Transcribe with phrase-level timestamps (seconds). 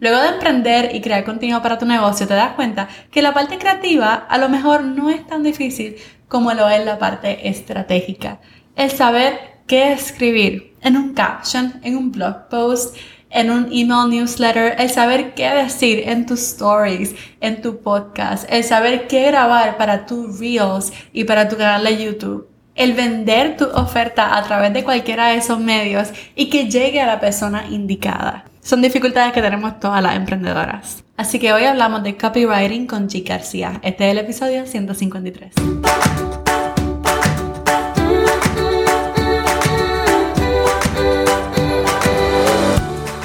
[0.00, 3.58] Luego de emprender y crear contenido para tu negocio, te das cuenta que la parte
[3.58, 5.96] creativa a lo mejor no es tan difícil
[6.28, 8.40] como lo es la parte estratégica.
[8.76, 12.96] El saber qué escribir en un caption, en un blog post,
[13.30, 18.64] en un email newsletter, el saber qué decir en tus stories, en tu podcast, el
[18.64, 23.64] saber qué grabar para tus reels y para tu canal de YouTube, el vender tu
[23.64, 28.47] oferta a través de cualquiera de esos medios y que llegue a la persona indicada.
[28.68, 31.02] Son dificultades que tenemos todas las emprendedoras.
[31.16, 33.26] Así que hoy hablamos de copywriting con G.
[33.26, 33.80] García.
[33.82, 35.52] Este es el episodio 153.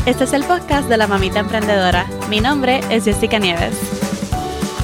[0.05, 2.05] Este es el podcast de la mamita emprendedora.
[2.29, 3.75] Mi nombre es Jessica Nieves.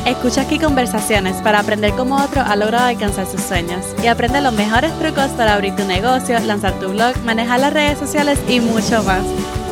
[0.05, 4.51] Escucha aquí conversaciones para aprender cómo otro ha logrado alcanzar sus sueños y aprende los
[4.51, 9.01] mejores trucos para abrir tu negocio, lanzar tu blog, manejar las redes sociales y mucho
[9.03, 9.23] más.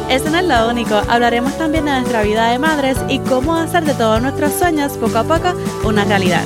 [0.10, 3.84] Eso no es lo único, hablaremos también de nuestra vida de madres y cómo hacer
[3.84, 6.46] de todos nuestros sueños poco a poco una realidad.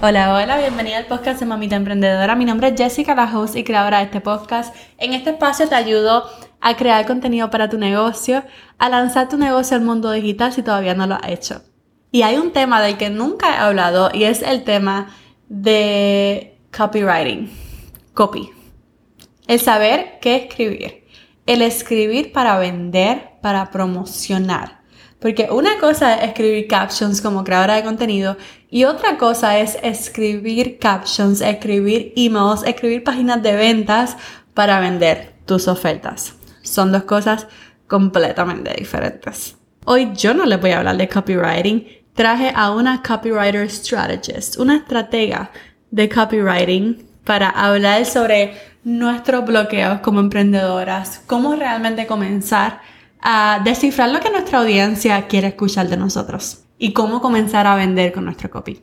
[0.00, 2.34] Hola, hola, bienvenida al podcast de Mamita Emprendedora.
[2.34, 4.74] Mi nombre es Jessica, la host y creadora de este podcast.
[4.96, 6.24] En este espacio te ayudo
[6.62, 8.42] a crear contenido para tu negocio,
[8.78, 11.60] a lanzar tu negocio al mundo digital si todavía no lo has hecho.
[12.10, 15.14] Y hay un tema del que nunca he hablado y es el tema
[15.50, 17.50] de copywriting,
[18.14, 18.48] copy.
[19.46, 20.99] El saber qué escribir.
[21.46, 24.80] El escribir para vender, para promocionar.
[25.20, 28.36] Porque una cosa es escribir captions como creadora de contenido
[28.70, 34.16] y otra cosa es escribir captions, escribir emails, escribir páginas de ventas
[34.54, 36.34] para vender tus ofertas.
[36.62, 37.46] Son dos cosas
[37.86, 39.56] completamente diferentes.
[39.84, 41.86] Hoy yo no les voy a hablar de copywriting.
[42.14, 45.50] Traje a una copywriter strategist, una estratega
[45.90, 48.54] de copywriting para hablar sobre
[48.84, 52.80] nuestros bloqueos como emprendedoras, cómo realmente comenzar
[53.20, 58.12] a descifrar lo que nuestra audiencia quiere escuchar de nosotros y cómo comenzar a vender
[58.12, 58.82] con nuestro copy.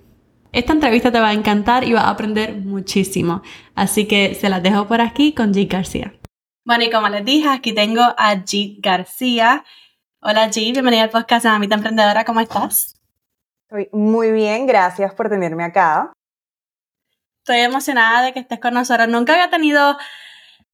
[0.52, 3.42] Esta entrevista te va a encantar y vas a aprender muchísimo,
[3.76, 6.14] así que se las dejo por aquí con G García.
[6.64, 9.64] Bueno, y como les dije, aquí tengo a G García.
[10.21, 12.95] Hola G, bienvenida al podcast de Mamita Emprendedora, ¿cómo estás?
[13.70, 16.14] Estoy muy bien, gracias por tenerme acá.
[17.47, 19.08] Estoy emocionada de que estés con nosotros.
[19.08, 19.97] Nunca había tenido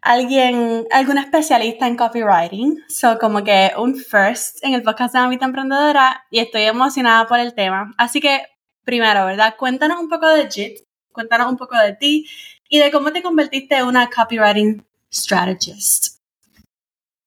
[0.01, 2.84] alguien, algún especialista en copywriting.
[2.89, 7.38] So, como que un first en el podcast de Mamita Emprendedora y estoy emocionada por
[7.38, 7.94] el tema.
[8.00, 8.47] Así que,
[8.84, 9.53] primero, ¿verdad?
[9.56, 10.79] Cuéntanos un poco de JIT,
[11.11, 12.25] cuéntanos un poco de ti
[12.67, 16.23] y de cómo te convertiste en una copywriting strategist.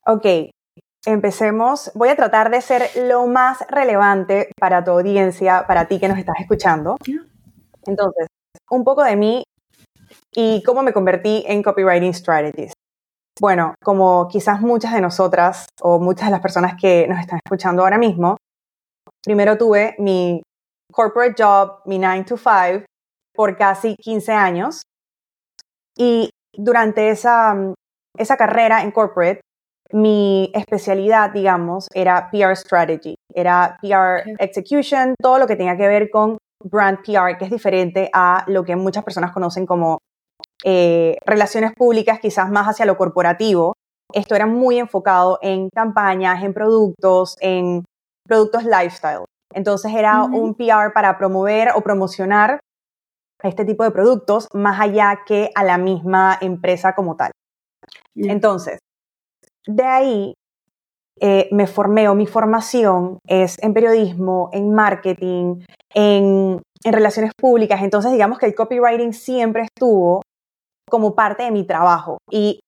[0.07, 0.27] Ok,
[1.05, 1.93] empecemos.
[1.95, 6.19] Voy a tratar de ser lo más relevante para tu audiencia, para ti que nos
[6.19, 6.97] estás escuchando.
[7.87, 8.27] Entonces,
[8.71, 9.43] un poco de mí
[10.35, 12.75] y cómo me convertí en copywriting strategist.
[13.41, 17.83] Bueno, como quizás muchas de nosotras o muchas de las personas que nos están escuchando
[17.83, 18.37] ahora mismo,
[19.23, 20.43] primero tuve mi
[20.93, 22.85] corporate job, mi 9 to 5,
[23.35, 24.83] por casi 15 años.
[25.97, 27.55] Y durante esa,
[28.17, 29.41] esa carrera en corporate,
[29.93, 36.11] mi especialidad, digamos, era PR strategy, era PR execution, todo lo que tenía que ver
[36.11, 39.99] con brand PR, que es diferente a lo que muchas personas conocen como
[40.65, 43.75] eh, relaciones públicas, quizás más hacia lo corporativo.
[44.13, 47.85] Esto era muy enfocado en campañas, en productos, en
[48.27, 49.25] productos lifestyle.
[49.53, 52.61] Entonces era un PR para promover o promocionar
[53.43, 57.31] este tipo de productos más allá que a la misma empresa como tal.
[58.15, 58.79] Entonces,
[59.67, 60.35] de ahí
[61.21, 67.83] eh, me formé o mi formación es en periodismo, en marketing, en, en relaciones públicas.
[67.83, 70.23] Entonces, digamos que el copywriting siempre estuvo
[70.89, 72.19] como parte de mi trabajo.
[72.31, 72.61] Y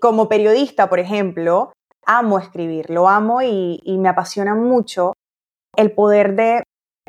[0.00, 1.72] como periodista, por ejemplo,
[2.04, 5.14] amo escribir, lo amo y, y me apasiona mucho
[5.76, 6.62] el poder de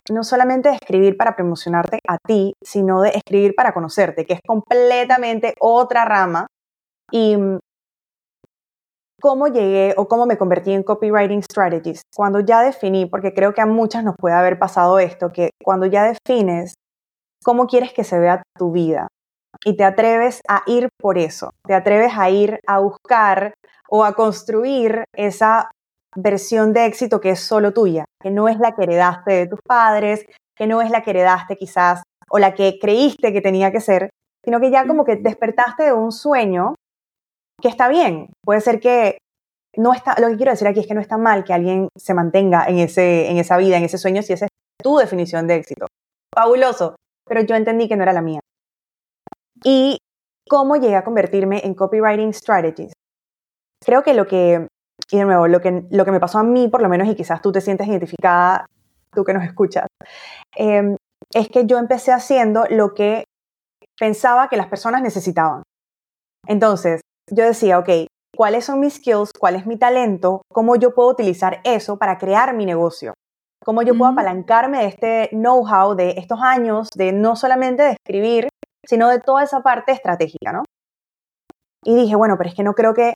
[0.10, 5.54] no solamente escribir para promocionarte a ti, sino de escribir para conocerte, que es completamente
[5.60, 6.48] otra rama.
[7.12, 7.36] Y
[9.20, 13.62] cómo llegué o cómo me convertí en copywriting strategist, cuando ya definí, porque creo que
[13.62, 16.76] a muchas nos puede haber pasado esto, que cuando ya defines
[17.44, 19.08] cómo quieres que se vea tu vida
[19.66, 23.54] y te atreves a ir por eso, te atreves a ir a buscar
[23.90, 25.72] o a construir esa
[26.16, 29.60] versión de éxito que es solo tuya, que no es la que heredaste de tus
[29.62, 30.26] padres,
[30.56, 34.10] que no es la que heredaste quizás o la que creíste que tenía que ser,
[34.44, 36.76] sino que ya como que despertaste de un sueño
[37.62, 38.30] que está bien.
[38.44, 39.18] Puede ser que
[39.76, 42.14] no está, lo que quiero decir aquí es que no está mal que alguien se
[42.14, 44.52] mantenga en, ese, en esa vida, en ese sueño, si esa es
[44.82, 45.88] tu definición de éxito.
[46.34, 46.96] Fabuloso,
[47.26, 48.40] pero yo entendí que no era la mía.
[49.64, 49.98] ¿Y
[50.48, 52.94] cómo llegué a convertirme en copywriting strategist?
[53.84, 54.68] Creo que lo que
[55.10, 57.16] y de nuevo, lo que, lo que me pasó a mí, por lo menos, y
[57.16, 58.66] quizás tú te sientes identificada,
[59.14, 59.88] tú que nos escuchas,
[60.56, 60.98] em,
[61.34, 63.26] es que yo empecé haciendo lo que
[63.98, 65.64] pensaba que las personas necesitaban.
[66.46, 67.90] Entonces, yo decía, ok,
[68.36, 69.32] ¿cuáles son mis skills?
[69.38, 70.42] ¿Cuál es mi talento?
[70.52, 73.14] ¿Cómo yo puedo utilizar eso para crear mi negocio?
[73.64, 78.48] ¿Cómo yo puedo apalancarme de este know-how, de estos años, de no solamente de escribir,
[78.88, 80.64] sino de toda esa parte estratégica, ¿no?
[81.84, 83.14] Y dije, bueno, pero es que no creo que,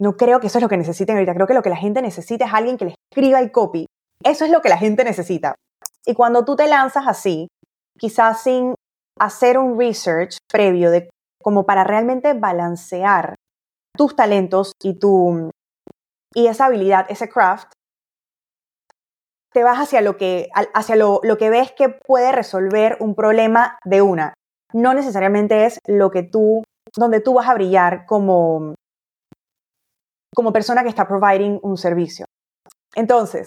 [0.00, 1.34] no creo que eso es lo que necesiten ahorita.
[1.34, 3.86] Creo que lo que la gente necesita es alguien que le escriba el copy.
[4.22, 5.54] Eso es lo que la gente necesita.
[6.06, 7.48] Y cuando tú te lanzas así,
[7.98, 8.74] quizás sin
[9.18, 11.08] hacer un research previo de
[11.44, 13.34] como para realmente balancear
[13.94, 15.50] tus talentos y tu
[16.34, 17.70] y esa habilidad, ese craft,
[19.52, 23.78] te vas hacia lo que hacia lo, lo que ves que puede resolver un problema
[23.84, 24.34] de una.
[24.72, 26.64] No necesariamente es lo que tú
[26.96, 28.74] donde tú vas a brillar como
[30.34, 32.24] como persona que está providing un servicio.
[32.96, 33.46] Entonces,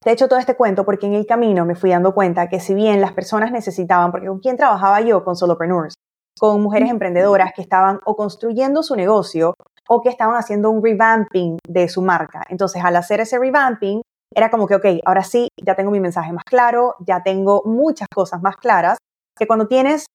[0.00, 2.58] te he hecho todo este cuento porque en el camino me fui dando cuenta que
[2.58, 5.94] si bien las personas necesitaban, porque con quién trabajaba yo, con solopreneurs,
[6.38, 9.54] con mujeres emprendedoras que estaban o construyendo su negocio
[9.88, 12.44] o que estaban haciendo un revamping de su marca.
[12.48, 14.02] Entonces, al hacer ese revamping,
[14.34, 18.08] era como que, ok, ahora sí, ya tengo mi mensaje más claro, ya tengo muchas
[18.12, 18.98] cosas más claras,
[19.38, 20.06] que cuando tienes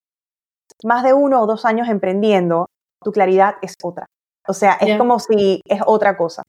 [0.83, 2.67] más de uno o dos años emprendiendo,
[3.03, 4.05] tu claridad es otra.
[4.47, 6.43] O sea, es como si es otra cosa.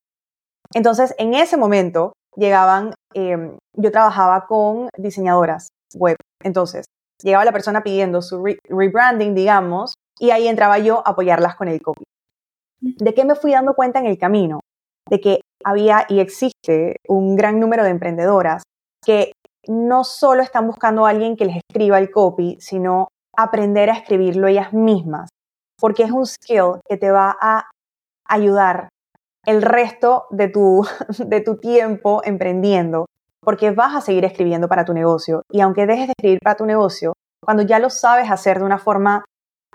[0.74, 6.16] Entonces, en ese momento llegaban, em, yo trabajaba con diseñadoras web.
[6.42, 6.86] Entonces,
[7.22, 11.80] llegaba la persona pidiendo su rebranding, digamos, y ahí entraba yo a apoyarlas con el
[11.80, 12.04] copy.
[12.80, 14.60] ¿De qué me fui dando cuenta en el camino?
[15.08, 18.62] De que había y existe un gran número de emprendedoras
[19.04, 19.32] que
[19.68, 24.48] no solo están buscando a alguien que les escriba el copy, sino aprender a escribirlo
[24.48, 25.28] ellas mismas,
[25.78, 27.70] porque es un skill que te va a
[28.28, 28.88] ayudar
[29.46, 30.86] el resto de tu,
[31.18, 33.06] de tu tiempo emprendiendo,
[33.42, 35.42] porque vas a seguir escribiendo para tu negocio.
[35.50, 38.78] Y aunque dejes de escribir para tu negocio, cuando ya lo sabes hacer de una
[38.78, 39.24] forma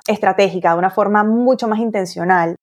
[0.07, 2.55] estratégica, de una forma mucho más intencional,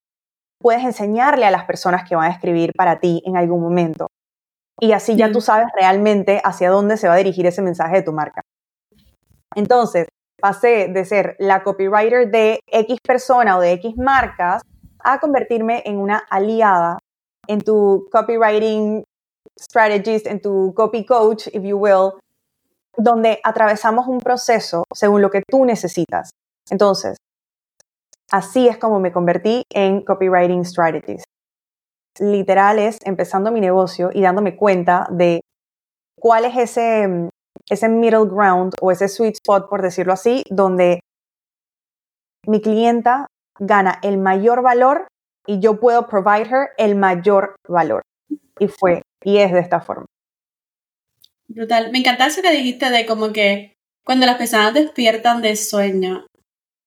[0.60, 4.06] puedes enseñarle a las personas que van a escribir para ti en algún momento.
[4.80, 8.02] Y así ya tú sabes realmente hacia dónde se va a dirigir ese mensaje de
[8.02, 8.40] tu marca.
[9.54, 10.08] Entonces,
[10.40, 14.62] pasé de ser la copywriter de X persona o de X marcas
[15.00, 16.98] a convertirme en una aliada
[17.46, 19.04] en tu copywriting
[19.58, 22.12] strategist, en tu copy coach, if you will,
[22.96, 26.30] donde atravesamos un proceso según lo que tú necesitas.
[26.70, 27.16] Entonces,
[28.30, 31.24] así es como me convertí en copywriting strategist.
[32.20, 35.40] Literal es empezando mi negocio y dándome cuenta de
[36.18, 37.28] cuál es ese,
[37.68, 41.00] ese middle ground o ese sweet spot, por decirlo así, donde
[42.46, 43.26] mi clienta
[43.58, 45.06] gana el mayor valor
[45.46, 48.02] y yo puedo provide her el mayor valor.
[48.58, 50.06] Y fue, y es de esta forma.
[51.48, 51.90] Brutal.
[51.90, 53.74] Me encanta eso que dijiste de como que
[54.04, 56.26] cuando las personas despiertan de sueño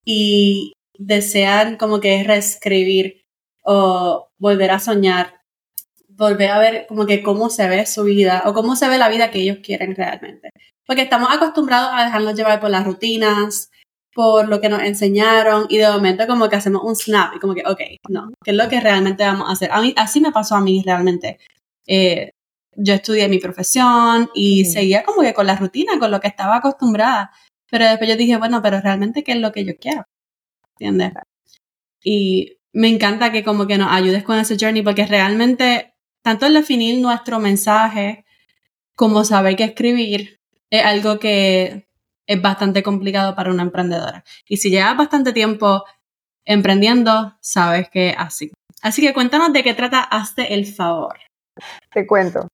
[0.06, 3.24] y desean como que reescribir
[3.64, 5.42] o volver a soñar,
[6.10, 9.10] volver a ver como que cómo se ve su vida o cómo se ve la
[9.10, 10.50] vida que ellos quieren realmente.
[10.86, 13.70] Porque estamos acostumbrados a dejarnos llevar por las rutinas,
[14.14, 17.54] por lo que nos enseñaron y de momento como que hacemos un snap y como
[17.54, 19.72] que, ok, no, ¿qué es lo que realmente vamos a hacer?
[19.72, 21.38] A mí, así me pasó a mí realmente.
[21.88, 22.32] Eh,
[22.76, 26.58] yo estudié mi profesión y seguía como que con la rutina, con lo que estaba
[26.58, 27.32] acostumbrada.
[27.70, 30.04] Pero después yo dije, bueno, pero realmente, ¿qué es lo que yo quiero?
[30.80, 31.14] ¿Entiendes?
[32.04, 36.54] Y me encanta que como que nos ayudes con ese journey porque realmente, tanto el
[36.54, 38.26] definir nuestro mensaje
[38.96, 40.40] como saber qué escribir,
[40.70, 41.88] es algo que
[42.28, 44.24] es bastante complicado para una emprendedora.
[44.48, 45.84] Y si llevas bastante tiempo
[46.46, 48.52] emprendiendo, sabes que así.
[48.82, 51.18] Así que cuéntanos de qué trata Hazte el favor.
[51.94, 52.48] Te cuento.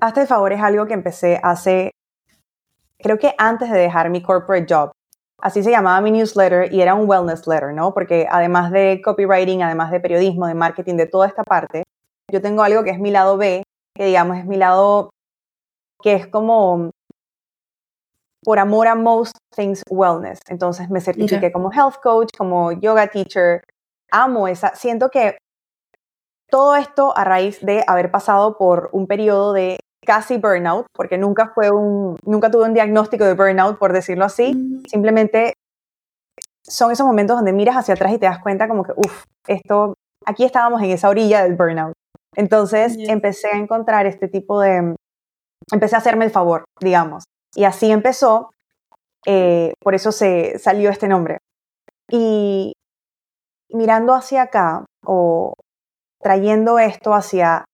[0.00, 1.90] Hazte el favor es algo que empecé hace,
[2.98, 4.92] creo que antes de dejar mi corporate job.
[5.40, 7.92] Así se llamaba mi newsletter y era un wellness letter, ¿no?
[7.92, 11.82] Porque además de copywriting, además de periodismo, de marketing, de toda esta parte,
[12.30, 13.62] yo tengo algo que es mi lado B,
[13.94, 15.10] que digamos es mi lado
[16.02, 16.90] que es como
[18.42, 20.40] por amor a Most Things Wellness.
[20.48, 23.62] Entonces me certifiqué como health coach, como yoga teacher.
[24.10, 24.74] Amo esa.
[24.74, 25.38] Siento que
[26.50, 31.52] todo esto a raíz de haber pasado por un periodo de casi burnout, porque nunca
[31.54, 34.82] fue un, nunca tuve un diagnóstico de burnout, por decirlo así.
[34.88, 35.54] Simplemente
[36.62, 39.94] son esos momentos donde miras hacia atrás y te das cuenta como que, uff, esto,
[40.24, 41.94] aquí estábamos en esa orilla del burnout.
[42.36, 44.96] Entonces empecé a encontrar este tipo de,
[45.72, 47.24] empecé a hacerme el favor, digamos.
[47.54, 48.50] Y así empezó,
[49.26, 51.38] eh, por eso se salió este nombre.
[52.10, 52.72] Y
[53.70, 55.54] mirando hacia acá, o,
[56.24, 57.66] trayendo esto hacia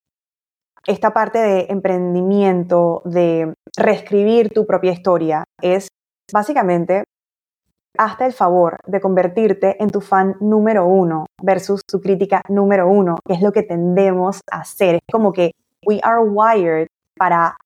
[0.85, 5.87] esta parte de emprendimiento, de reescribir tu propia historia, es
[6.33, 7.05] básicamente
[7.97, 13.19] hasta el favor de convertirte en tu fan número uno versus tu crítica número uno,
[13.25, 14.97] que es lo que tendemos a hacer.
[14.97, 15.53] Es como que
[15.87, 17.57] we are wired para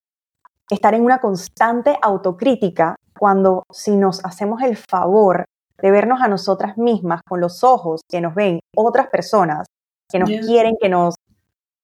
[0.69, 5.47] estar en una constante autocrítica cuando si nos hacemos el favor
[5.81, 9.67] de vernos a nosotras mismas con los ojos que nos ven otras personas
[10.15, 11.17] que nos quieren, que nos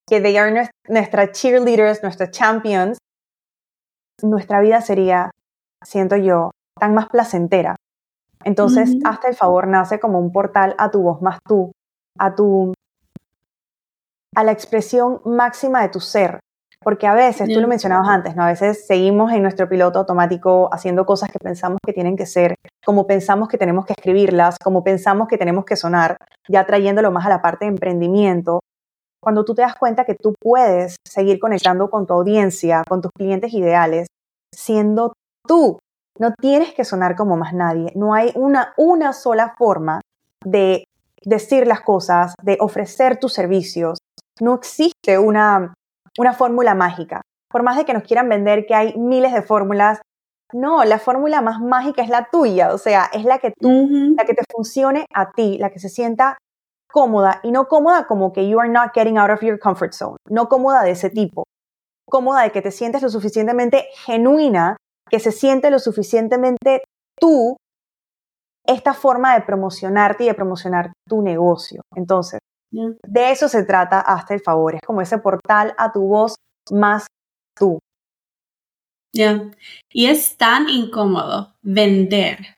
[0.07, 2.97] que they are nuestras cheerleaders, nuestras champions,
[4.23, 5.31] nuestra vida sería,
[5.83, 7.75] siento yo, tan más placentera.
[8.45, 11.71] Entonces, hasta el favor nace como un portal a tu voz más tú,
[12.17, 12.73] a tu
[14.33, 16.39] a la expresión máxima de tu ser,
[16.83, 18.43] porque a veces, tú lo mencionabas antes, ¿no?
[18.43, 22.55] A veces seguimos en nuestro piloto automático haciendo cosas que pensamos que tienen que ser,
[22.83, 26.17] como pensamos que tenemos que escribirlas, como pensamos que tenemos que sonar,
[26.49, 28.61] ya trayéndolo más a la parte de emprendimiento.
[29.21, 33.11] Cuando tú te das cuenta que tú puedes seguir conectando con tu audiencia, con tus
[33.15, 34.07] clientes ideales,
[34.51, 35.13] siendo
[35.47, 35.77] tú.
[36.17, 37.91] No tienes que sonar como más nadie.
[37.95, 40.01] No hay una, una sola forma
[40.43, 40.83] de
[41.23, 43.99] decir las cosas, de ofrecer tus servicios.
[44.39, 45.73] No existe una
[46.17, 47.21] una fórmula mágica.
[47.49, 50.01] Por más de que nos quieran vender que hay miles de fórmulas,
[50.53, 53.87] no, la fórmula más mágica es la tuya, o sea, es la que tú,
[54.17, 56.37] la que te funcione a ti, la que se sienta
[56.91, 60.17] cómoda y no cómoda como que you are not getting out of your comfort zone,
[60.29, 61.45] no cómoda de ese tipo,
[62.09, 64.75] cómoda de que te sientes lo suficientemente genuina,
[65.09, 66.83] que se siente lo suficientemente
[67.17, 67.55] tú
[68.65, 71.81] esta forma de promocionarte y de promocionar tu negocio.
[71.95, 72.39] Entonces,
[72.71, 76.35] de eso se trata hasta el favor, es como ese portal a tu voz
[76.71, 77.07] más
[77.55, 77.79] tú.
[79.13, 79.51] Ya.
[79.89, 82.57] Y es tan incómodo vender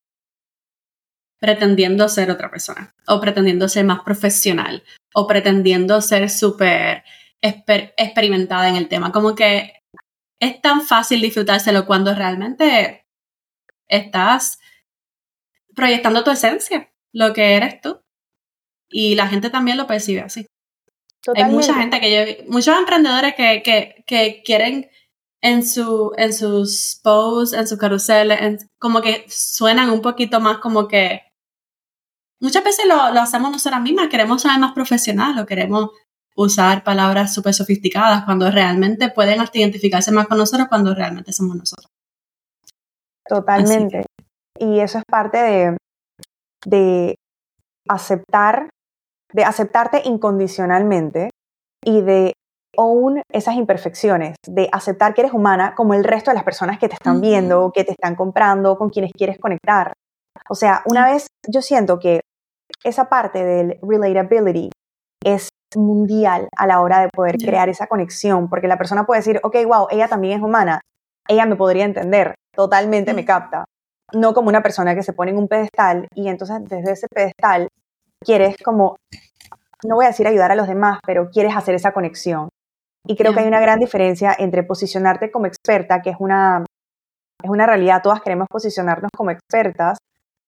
[1.39, 7.03] pretendiendo ser otra persona, o pretendiendo ser más profesional, o pretendiendo ser súper
[7.41, 9.11] experimentada en el tema.
[9.11, 9.73] Como que
[10.39, 13.05] es tan fácil disfrutárselo cuando realmente
[13.89, 14.59] estás
[15.75, 18.02] proyectando tu esencia, lo que eres tú
[18.93, 20.45] y la gente también lo percibe así.
[21.35, 24.89] Hay mucha gente que yo, muchos emprendedores que, que, que quieren
[25.41, 30.87] en, su, en sus posts, en sus carruseles, como que suenan un poquito más como
[30.87, 31.21] que
[32.39, 35.91] muchas veces lo, lo hacemos nosotras mismas, queremos ser más profesionales o queremos
[36.35, 41.55] usar palabras súper sofisticadas cuando realmente pueden hasta identificarse más con nosotros cuando realmente somos
[41.55, 41.89] nosotros.
[43.27, 44.03] Totalmente.
[44.59, 45.77] Y eso es parte de,
[46.65, 47.15] de
[47.87, 48.69] aceptar
[49.33, 51.29] de aceptarte incondicionalmente
[51.83, 52.33] y de
[52.75, 56.87] own esas imperfecciones, de aceptar que eres humana como el resto de las personas que
[56.87, 59.93] te están viendo, que te están comprando, con quienes quieres conectar.
[60.49, 62.21] O sea, una vez yo siento que
[62.83, 64.71] esa parte del relatability
[65.23, 69.39] es mundial a la hora de poder crear esa conexión, porque la persona puede decir,
[69.43, 70.81] ok, wow, ella también es humana,
[71.27, 73.65] ella me podría entender, totalmente me capta,
[74.13, 77.69] no como una persona que se pone en un pedestal y entonces desde ese pedestal
[78.23, 78.95] quieres como,
[79.85, 82.49] no voy a decir ayudar a los demás, pero quieres hacer esa conexión.
[83.05, 86.63] Y creo que hay una gran diferencia entre posicionarte como experta, que es una,
[87.43, 89.97] es una realidad, todas queremos posicionarnos como expertas,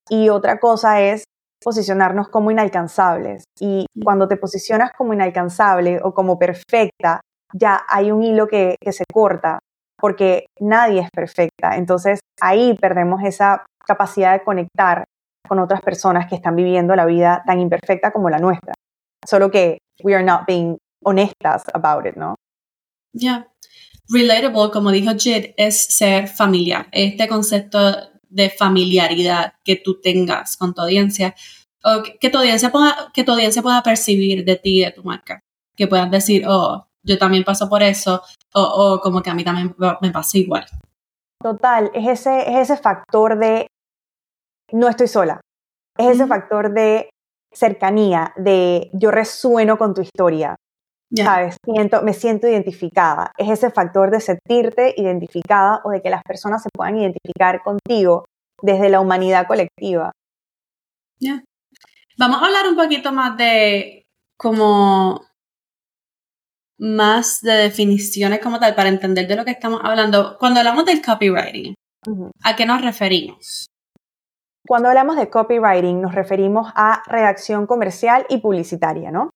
[0.09, 1.25] y otra cosa es
[1.61, 3.43] posicionarnos como inalcanzables.
[3.59, 7.21] Y cuando te posicionas como inalcanzable o como perfecta,
[7.53, 9.59] ya hay un hilo que, que se corta,
[9.97, 11.75] porque nadie es perfecta.
[11.75, 15.03] Entonces ahí perdemos esa capacidad de conectar
[15.47, 18.73] con otras personas que están viviendo la vida tan imperfecta como la nuestra.
[19.25, 22.35] Solo que we are not being honestas about it, ¿no?
[23.13, 23.47] Ya.
[24.09, 26.87] Relatable, como dijo Jid, es ser familiar.
[26.91, 27.79] Este concepto
[28.29, 31.33] de familiaridad que tú tengas con tu audiencia,
[31.83, 35.03] o que, tu audiencia pueda, que tu audiencia pueda percibir de ti y de tu
[35.03, 35.39] marca.
[35.75, 38.21] Que puedan decir, oh, yo también paso por eso,
[38.53, 40.65] o, o como que a mí también me pasa igual.
[41.41, 43.67] Total, es ese, es ese factor de
[44.71, 45.41] no estoy sola.
[45.97, 47.09] Es ese factor de
[47.51, 50.55] cercanía, de yo resueno con tu historia.
[51.15, 51.55] ¿Sabes?
[51.63, 53.31] Siento, me siento identificada.
[53.37, 58.25] Es ese factor de sentirte identificada o de que las personas se puedan identificar contigo
[58.61, 60.11] desde la humanidad colectiva.
[61.19, 61.43] Ya.
[62.17, 64.03] Vamos a hablar un poquito más de
[64.37, 65.21] como
[66.77, 70.37] más de definiciones como tal para entender de lo que estamos hablando.
[70.37, 71.75] Cuando hablamos del copywriting,
[72.43, 73.67] ¿a qué nos referimos?
[74.67, 79.29] Cuando hablamos de copywriting nos referimos a redacción comercial y publicitaria, ¿no?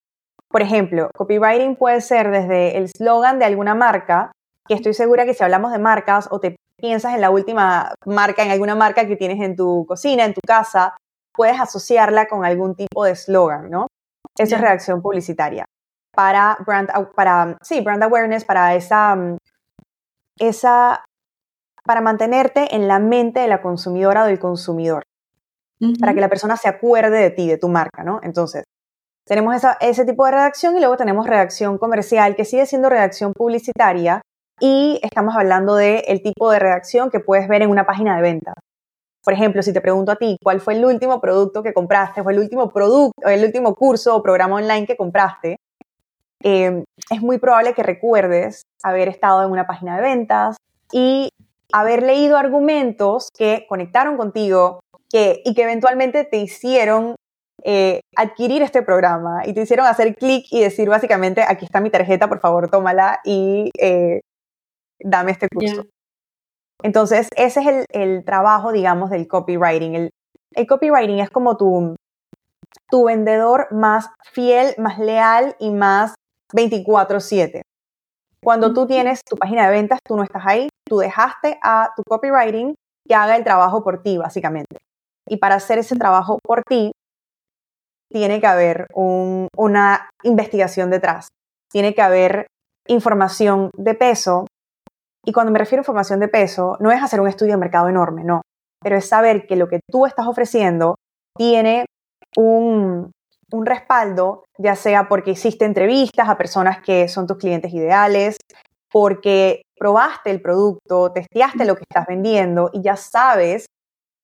[0.49, 4.31] Por ejemplo, copywriting puede ser desde el slogan de alguna marca,
[4.67, 8.43] que estoy segura que si hablamos de marcas o te piensas en la última marca,
[8.43, 10.97] en alguna marca que tienes en tu cocina, en tu casa,
[11.33, 13.87] puedes asociarla con algún tipo de slogan, ¿no?
[14.37, 15.65] Eso es redacción publicitaria.
[16.15, 19.15] para brand, para, sí, brand awareness, para esa,
[20.39, 21.05] esa,
[21.83, 25.03] para mantenerte en la mente de la consumidora o del consumidor,
[25.99, 28.19] para que la persona se acuerde de ti, de tu marca, ¿no?
[28.23, 28.63] Entonces,
[29.25, 34.21] tenemos ese tipo de redacción y luego tenemos redacción comercial, que sigue siendo redacción publicitaria,
[34.59, 38.21] y estamos hablando del el tipo de redacción que puedes ver en una página de
[38.21, 38.53] venta.
[39.23, 42.29] Por ejemplo, si te pregunto a ti, ¿cuál fue el último producto que compraste o
[42.29, 45.57] el último producto, el último curso o programa online que compraste?
[46.41, 50.57] Em, es muy probable que recuerdes haber estado en una página de ventas
[50.91, 51.29] y
[51.71, 57.15] haber leído argumentos que conectaron contigo que, y que eventualmente te hicieron
[57.63, 61.89] eh, adquirir este programa y te hicieron hacer clic y decir básicamente, aquí está mi
[61.89, 64.21] tarjeta, por favor, tómala y eh,
[64.99, 65.85] dame este curso.
[66.81, 69.95] Entonces, ese es el, trabajo, digamos, del copywriting.
[69.95, 70.09] El,
[70.55, 71.95] el copywriting es como tu,
[72.89, 76.15] tu vendedor más fiel, más leal y más
[76.53, 77.61] 24/7.
[78.41, 82.03] Cuando tú tienes tu página de ventas, tú no estás ahí, tú dejaste a tu
[82.07, 82.73] copywriting
[83.05, 84.77] que haga el trabajo por ti, básicamente.
[85.29, 86.91] Y para hacer ese trabajo por ti,
[88.11, 91.27] tiene que haber una investigación detrás,
[91.71, 92.47] tiene que haber
[92.87, 94.47] información de peso.
[95.23, 97.87] Y cuando me refiero a información de peso, no es hacer un estudio de mercado
[97.87, 98.41] enorme, no,
[98.81, 100.95] pero es saber que lo que tú estás ofreciendo
[101.37, 101.85] tiene
[102.35, 103.11] un,
[103.51, 108.37] un respaldo, ya sea porque hiciste entrevistas a personas que son tus clientes ideales,
[108.91, 113.67] porque probaste el producto, testeaste lo que estás vendiendo y ya sabes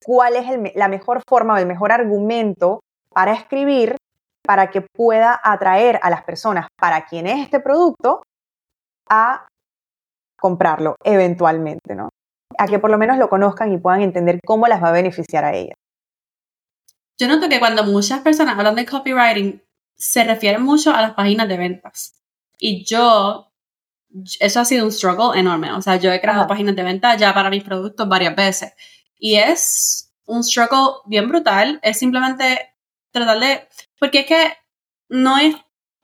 [0.05, 3.95] cuál es la mejor forma o el mejor argumento para escribir
[4.45, 8.21] para que pueda atraer a las personas para quien es este producto
[9.09, 9.47] a
[10.39, 12.09] comprarlo eventualmente, ¿no?
[12.55, 15.43] A que por lo menos lo conozcan y puedan entender cómo las va a beneficiar
[15.43, 15.75] a ellas.
[17.17, 19.63] Yo noto que cuando muchas personas hablan de copywriting,
[19.95, 22.21] se refieren mucho a las páginas de ventas.
[22.59, 23.51] Y yo,
[24.39, 25.71] eso ha sido un struggle enorme.
[25.71, 28.73] O sea, yo he creado páginas de ventas ya para mis productos varias veces.
[29.25, 31.79] Y es un struggle bien brutal.
[31.81, 32.75] Es simplemente
[33.09, 33.67] tratar de...
[33.99, 34.53] Porque es que
[35.09, 35.55] no es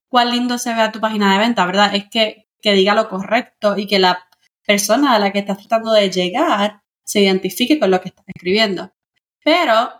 [0.08, 1.94] cuán lindo se vea tu página de venta, ¿verdad?
[1.94, 4.28] Es que, que diga lo correcto y que la
[4.66, 8.92] persona a la que estás tratando de llegar se identifique con lo que estás escribiendo.
[9.44, 9.92] Pero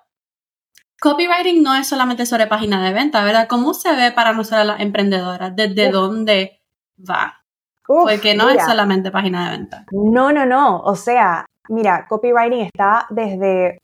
[1.00, 3.48] copywriting no es solamente sobre página de venta, ¿verdad?
[3.48, 5.56] ¿Cómo se ve para nosotros las emprendedoras?
[5.56, 6.64] ¿Desde dónde
[6.98, 7.46] va?
[7.86, 9.86] Porque no es solamente página de venta.
[9.92, 10.80] No, no, no.
[10.80, 13.80] O sea, mira, copywriting está desde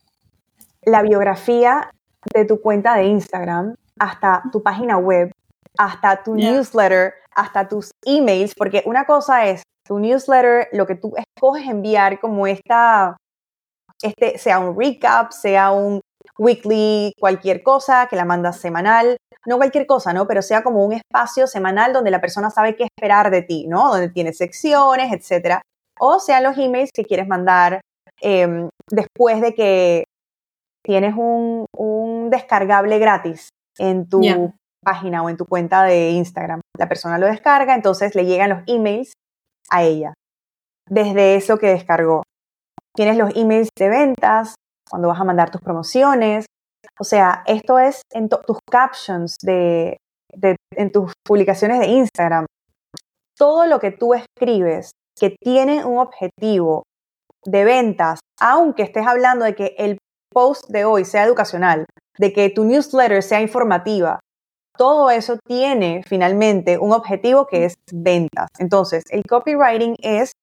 [0.84, 1.89] la biografía
[2.34, 5.32] de tu cuenta de Instagram hasta tu página web,
[5.78, 11.13] hasta tu newsletter, hasta tus emails, porque una cosa es tu newsletter, lo que tú
[11.15, 13.17] escoges enviar como esta,
[14.02, 16.02] este, sea un recap, sea un
[16.38, 20.28] weekly, cualquier cosa, que la mandas semanal, no cualquier cosa, ¿no?
[20.28, 23.89] Pero sea como un espacio semanal donde la persona sabe qué esperar de ti, ¿no?
[23.89, 25.62] Donde tienes secciones, etcétera.
[25.99, 27.81] O sean los emails que quieres mandar
[28.21, 30.03] em, después de que
[30.83, 31.65] tienes un,
[32.29, 34.21] descargable gratis en tu
[34.83, 36.60] página o en tu cuenta de Instagram.
[36.77, 39.13] La persona lo descarga, entonces le llegan los emails
[39.69, 40.13] a ella,
[40.89, 42.23] desde eso que descargó.
[42.95, 44.55] Tienes los emails de ventas,
[44.89, 46.45] cuando vas a mandar tus promociones.
[46.99, 49.97] O sea, esto es en tus captions, de,
[50.71, 52.45] en tus publicaciones de Instagram.
[53.38, 56.84] Todo lo que tú escribes que tiene un objetivo
[57.45, 59.97] de ventas, aunque estés hablando de que el
[60.32, 61.86] post de hoy sea educacional,
[62.17, 64.19] de que tu newsletter sea informativa,
[64.77, 68.47] todo eso tiene finalmente un objetivo que es ventas.
[68.60, 70.34] Entonces, el copywriting es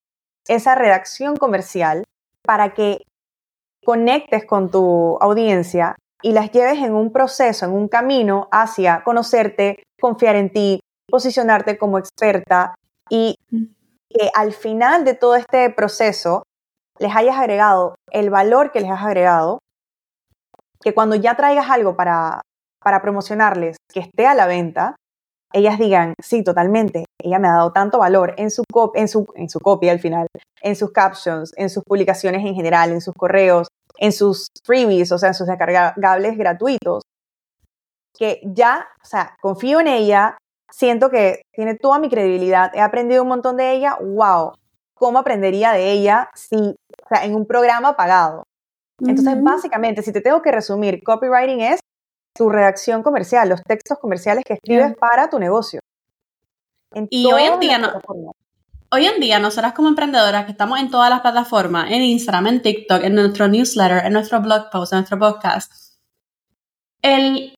[0.49, 2.05] esa redacción comercial
[2.43, 3.03] para que
[3.85, 9.83] conectes con tu audiencia y las lleves en un proceso, en un camino hacia conocerte,
[10.01, 12.75] confiar en ti, posicionarte como experta
[13.09, 13.37] y
[14.16, 16.44] que al final de todo este proceso
[16.98, 19.59] les hayas agregado el valor que les has agregado,
[20.81, 22.42] que cuando ya traigas algo para,
[22.81, 24.94] para promocionarles que esté a la venta,
[25.53, 29.48] ellas digan, sí, totalmente, ella me ha dado tanto valor en su, en su, en
[29.48, 30.27] su copia al final,
[30.62, 35.18] en sus captions, en sus publicaciones en general, en sus correos, en sus freebies, o
[35.18, 37.03] sea, en sus descargables gratuitos,
[38.16, 40.37] que ya, o sea, confío en ella,
[40.70, 44.53] siento que tiene toda mi credibilidad, he aprendido un montón de ella, wow,
[44.94, 48.44] ¿cómo aprendería de ella si, o sea, en un programa pagado?
[49.00, 51.81] Entonces, básicamente, si te tengo que resumir, copywriting es
[52.35, 55.81] tu redacción comercial, los textos comerciales que escribes para tu negocio.
[57.11, 57.92] y hoy en día no,
[58.90, 62.62] hoy en día, nosotras como emprendedoras que estamos en todas las plataformas, en Instagram, en
[62.62, 65.72] TikTok, en nuestro newsletter, en nuestro blog post, en nuestro podcast,
[67.03, 67.55] el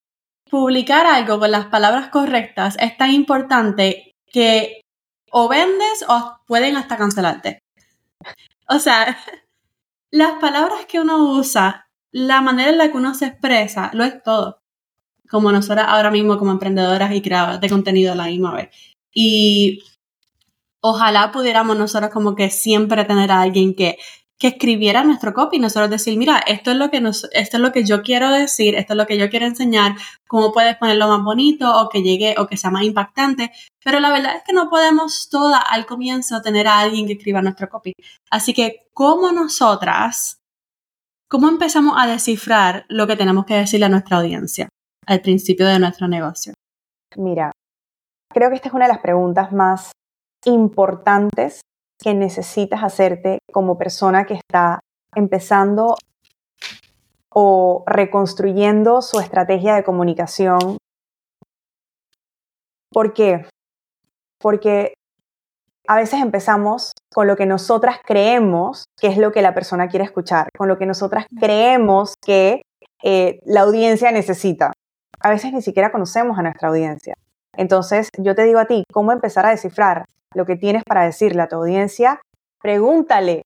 [0.51, 4.81] publicar algo con las palabras correctas es tan importante que
[5.31, 7.61] o vendes o pueden hasta cancelarte.
[8.69, 9.19] O sea,
[10.11, 14.23] las palabras que uno usa, la manera en la que uno se expresa, lo es
[14.23, 14.61] todo.
[15.29, 18.71] Como nosotras ahora mismo como emprendedoras y creadoras de contenido a la misma vez.
[19.13, 19.83] Y
[20.81, 23.99] ojalá pudiéramos nosotros como que siempre tener a alguien que
[24.39, 27.73] que escribiera nuestro copy nosotros decir, mira, esto es lo que nos, esto es lo
[27.73, 29.95] que yo quiero decir, esto es lo que yo quiero enseñar,
[30.29, 33.51] cómo puedes ponerlo más bonito o que llegue o que sea más impactante.
[33.83, 37.41] Pero la verdad es que no podemos toda al comienzo tener a alguien que escriba
[37.41, 37.95] nuestro copy.
[38.31, 40.39] Así que, ¿cómo nosotras,
[41.29, 44.69] cómo empezamos a descifrar lo que tenemos que decirle a nuestra audiencia
[45.07, 46.53] al principio de nuestro negocio?
[47.17, 47.53] Mira,
[48.31, 49.93] creo que esta es una de las preguntas más
[50.45, 51.61] importantes
[51.99, 54.81] que necesitas hacerte como persona que está
[55.15, 55.97] empezando
[57.31, 60.79] o reconstruyendo su estrategia de comunicación.
[62.91, 63.47] ¿Por qué?
[64.41, 64.95] Porque
[65.87, 70.05] a veces empezamos con lo que nosotras creemos que es lo que la persona quiere
[70.05, 72.63] escuchar, con lo que nosotras creemos que
[73.03, 74.73] eh, la audiencia necesita.
[75.21, 77.15] A veces ni siquiera conocemos a nuestra audiencia.
[77.57, 81.43] Entonces, yo te digo a ti, ¿cómo empezar a descifrar lo que tienes para decirle
[81.43, 82.21] a tu audiencia,
[82.61, 83.43] pregúntale.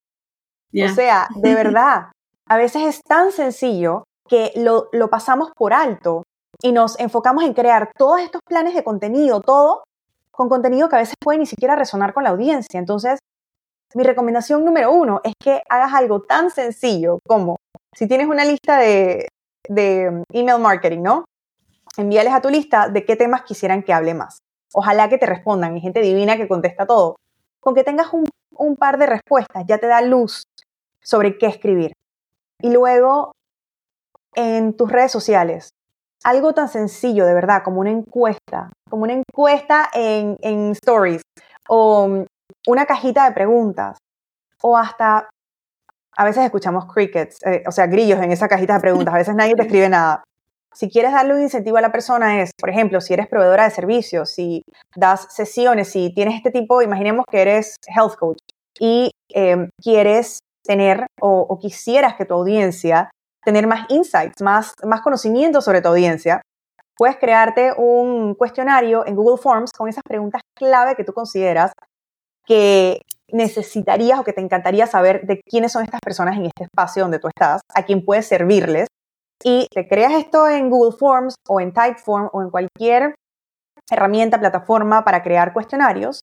[0.74, 2.12] O sea, de verdad,
[2.48, 6.22] a veces es tan sencillo que lo, lo pasamos por alto
[6.62, 9.82] y nos enfocamos en crear todos estos planes de contenido, todo
[10.30, 12.78] con contenido que a veces puede ni siquiera resonar con la audiencia.
[12.78, 13.18] Entonces,
[13.94, 17.56] mi recomendación número uno es que hagas algo tan sencillo como
[17.94, 19.26] si tienes una lista de,
[19.68, 21.24] de email marketing, ¿no?
[21.96, 24.38] Envíales a tu lista de qué temas quisieran que hable más.
[24.72, 27.16] Ojalá que te respondan, hay gente divina que contesta todo.
[27.60, 30.44] Con que tengas un, un par de respuestas ya te da luz
[31.02, 31.92] sobre qué escribir.
[32.60, 33.32] Y luego,
[34.34, 35.70] en tus redes sociales,
[36.24, 41.22] algo tan sencillo de verdad como una encuesta, como una encuesta en, en stories
[41.68, 42.24] o
[42.66, 43.98] una cajita de preguntas
[44.62, 45.28] o hasta
[46.16, 49.34] a veces escuchamos crickets, eh, o sea, grillos en esa cajita de preguntas, a veces
[49.34, 50.22] nadie te escribe nada.
[50.72, 53.70] Si quieres darle un incentivo a la persona es, por ejemplo, si eres proveedora de
[53.70, 54.62] servicios, si
[54.94, 58.38] das sesiones, si tienes este tipo, imaginemos que eres health coach
[58.78, 63.10] y em, quieres tener o, quisieras que tu audiencia
[63.42, 66.42] tener más insights, más, más conocimiento sobre tu audiencia,
[66.96, 71.72] puedes crearte un cuestionario en Google Forms con esas preguntas clave que tú consideras
[72.46, 77.02] que necesitarías o que te encantaría saber de quiénes son estas personas en este espacio
[77.02, 78.88] donde tú estás, a quién puedes servirles
[79.42, 83.14] y te creas esto en Google Forms o en Typeform o en cualquier
[83.90, 86.20] herramienta, plataforma para crear cuestionarios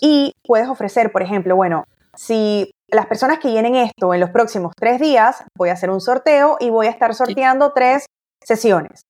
[0.00, 1.84] y puedes ofrecer, por ejemplo, bueno,
[2.14, 6.00] si las personas que llenen esto en los próximos tres días, voy a hacer un
[6.00, 8.06] sorteo y voy a estar sorteando tres
[8.42, 9.02] sesiones.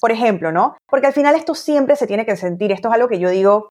[0.00, 0.76] Por ejemplo, ¿no?
[0.86, 3.68] Porque al final esto siempre se tiene que sentir, esto es algo que yo digo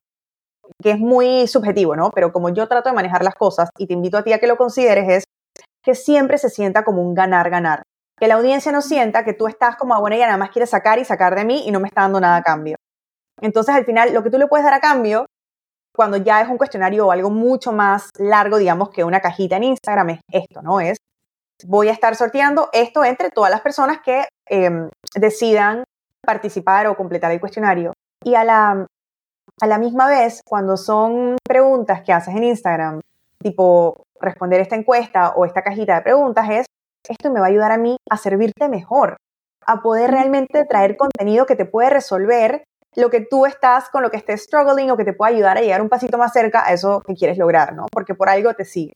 [0.82, 2.10] que es muy subjetivo, ¿no?
[2.10, 4.46] Pero como yo trato de manejar las cosas y te invito a ti a que
[4.46, 5.24] lo consideres, es
[5.82, 7.84] que siempre se sienta como un ganar-ganar
[8.18, 10.66] que la audiencia no sienta que tú estás como, ah, bueno, ella nada más quiere
[10.66, 12.76] sacar y sacar de mí y no me está dando nada a cambio.
[13.40, 15.26] Entonces, al final, lo que tú le puedes dar a cambio,
[15.94, 19.64] cuando ya es un cuestionario o algo mucho más largo, digamos, que una cajita en
[19.64, 20.80] Instagram, es esto, ¿no?
[20.80, 20.98] Es,
[21.66, 25.84] voy a estar sorteando esto entre todas las personas que em, decidan
[26.24, 27.92] participar o completar el cuestionario.
[28.24, 28.86] Y a la,
[29.60, 33.00] a la misma vez, cuando son preguntas que haces en Instagram,
[33.42, 36.66] tipo responder esta encuesta o esta cajita de preguntas, es
[37.08, 39.16] esto me va a ayudar a mí a servirte mejor,
[39.66, 42.64] a poder realmente traer contenido que te puede resolver
[42.96, 45.60] lo que tú estás con lo que estés struggling o que te pueda ayudar a
[45.60, 47.86] llegar un pasito más cerca a eso que quieres lograr, ¿no?
[47.92, 48.94] Porque por algo te sigue.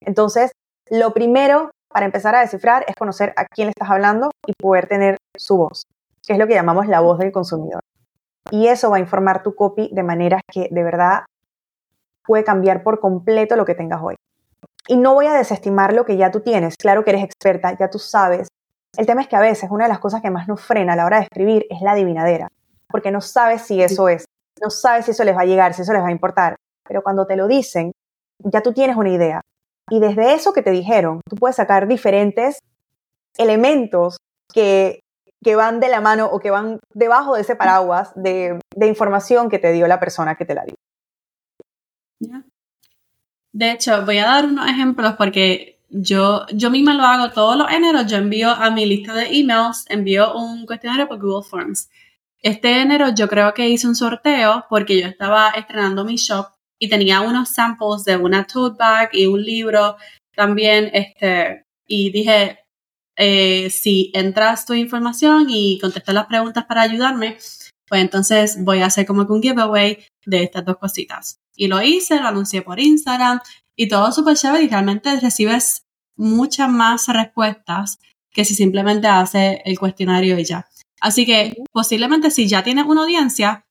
[0.00, 0.52] Entonces,
[0.90, 4.86] lo primero para empezar a descifrar es conocer a quién le estás hablando y poder
[4.88, 5.84] tener su voz,
[6.26, 7.80] que es lo que llamamos la voz del consumidor.
[8.50, 11.24] Y eso va a informar tu copy de maneras que de verdad
[12.24, 14.15] puede cambiar por completo lo que tengas hoy.
[14.88, 16.76] Y no voy a desestimar lo que ya tú tienes.
[16.76, 18.48] Claro que eres experta, ya tú sabes.
[18.96, 20.96] El tema es que a veces una de las cosas que más nos frena a
[20.96, 22.48] la hora de escribir es la adivinadera,
[22.88, 24.24] porque no sabes si eso es,
[24.62, 26.56] no sabes si eso les va a llegar, si eso les va a importar.
[26.88, 27.92] Pero cuando te lo dicen,
[28.38, 29.40] ya tú tienes una idea.
[29.90, 32.58] Y desde eso que te dijeron, tú puedes sacar diferentes
[33.36, 34.16] elementos
[34.52, 35.00] que,
[35.44, 39.48] que van de la mano o que van debajo de ese paraguas de, de información
[39.48, 40.74] que te dio la persona que te la dio.
[43.56, 47.70] De hecho, voy a dar unos ejemplos porque yo, yo misma lo hago todos los
[47.70, 48.02] enero.
[48.06, 51.88] Yo envío a mi lista de emails, envío un cuestionario por Google Forms.
[52.42, 56.90] Este enero yo creo que hice un sorteo porque yo estaba estrenando mi shop y
[56.90, 59.96] tenía unos samples de una tote bag y un libro
[60.34, 62.58] también, este, y dije,
[63.16, 67.38] eh, si entras tu información y contestas las preguntas para ayudarme,
[67.88, 71.40] pues entonces voy a hacer como un giveaway de estas dos cositas.
[71.56, 73.40] Y lo hice, lo anuncié por Instagram
[73.74, 75.84] y todo súper chévere y realmente recibes
[76.16, 77.98] muchas más respuestas
[78.30, 80.66] que si simplemente haces el cuestionario y ya.
[81.00, 83.64] Así que posiblemente si ya tienes una audiencia,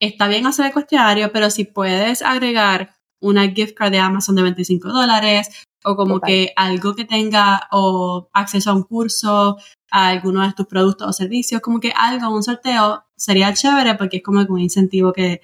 [0.00, 4.42] está bien hacer el cuestionario, pero si puedes agregar una gift card de Amazon de
[4.42, 9.56] 25 dólares o como que algo que tenga o acceso a un curso,
[9.90, 14.18] a alguno de tus productos o servicios, como que algo, un sorteo, sería chévere porque
[14.18, 15.40] es como un incentivo que,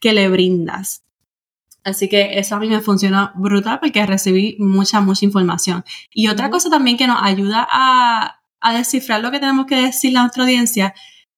[0.00, 1.02] que le brindas.
[1.84, 5.84] Así que eso a mí me funciona brutal porque recibí mucha, mucha información.
[6.10, 10.18] Y otra cosa también que nos ayuda a, a descifrar lo que tenemos que decirle
[10.18, 10.94] a nuestra audiencia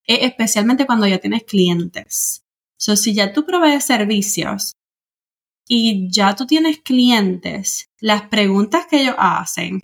[0.06, 2.44] es especialmente cuando ya tienes clientes.
[2.76, 4.76] So, si ya tú provees servicios
[5.66, 9.82] y ya tú tienes clientes, las preguntas que ellos hacen,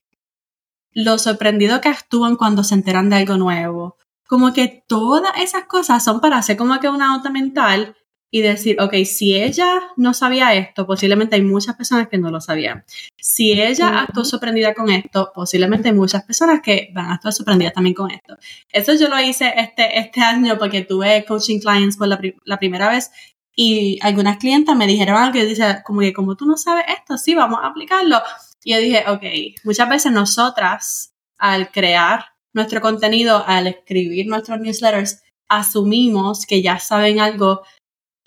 [0.92, 3.96] lo sorprendido que actúan cuando se enteran de algo nuevo,
[4.28, 7.96] como que todas esas cosas son para hacer como que una nota mental
[8.30, 12.40] y decir, ok, si ella no sabía esto, posiblemente hay muchas personas que no lo
[12.40, 12.84] sabían.
[13.16, 17.72] Si ella actuó sorprendida con esto, posiblemente hay muchas personas que van a estar sorprendidas
[17.72, 18.36] también con esto.
[18.70, 22.88] Eso yo lo hice este, este año porque tuve coaching clients por la, la primera
[22.88, 23.10] vez
[23.56, 27.18] y algunas clientas me dijeron algo y dice, como que como tú no sabes esto,
[27.18, 28.22] sí, vamos a aplicarlo.
[28.62, 29.24] Y yo dije, ok,
[29.64, 37.20] muchas veces nosotras al crear nuestro contenido, al escribir nuestros newsletters, asumimos que ya saben
[37.20, 37.62] algo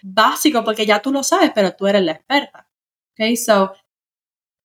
[0.04, 2.68] básico porque ya tú lo sabes, pero tú eres la experta.
[3.14, 3.74] Okay, so,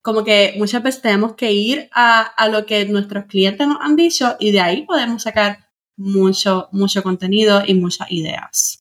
[0.02, 3.94] como que muchas veces tenemos que ir a, a lo que nuestros clientes nos han
[3.94, 8.80] dicho y de ahí podemos sacar mucho, mucho contenido y muchas ideas.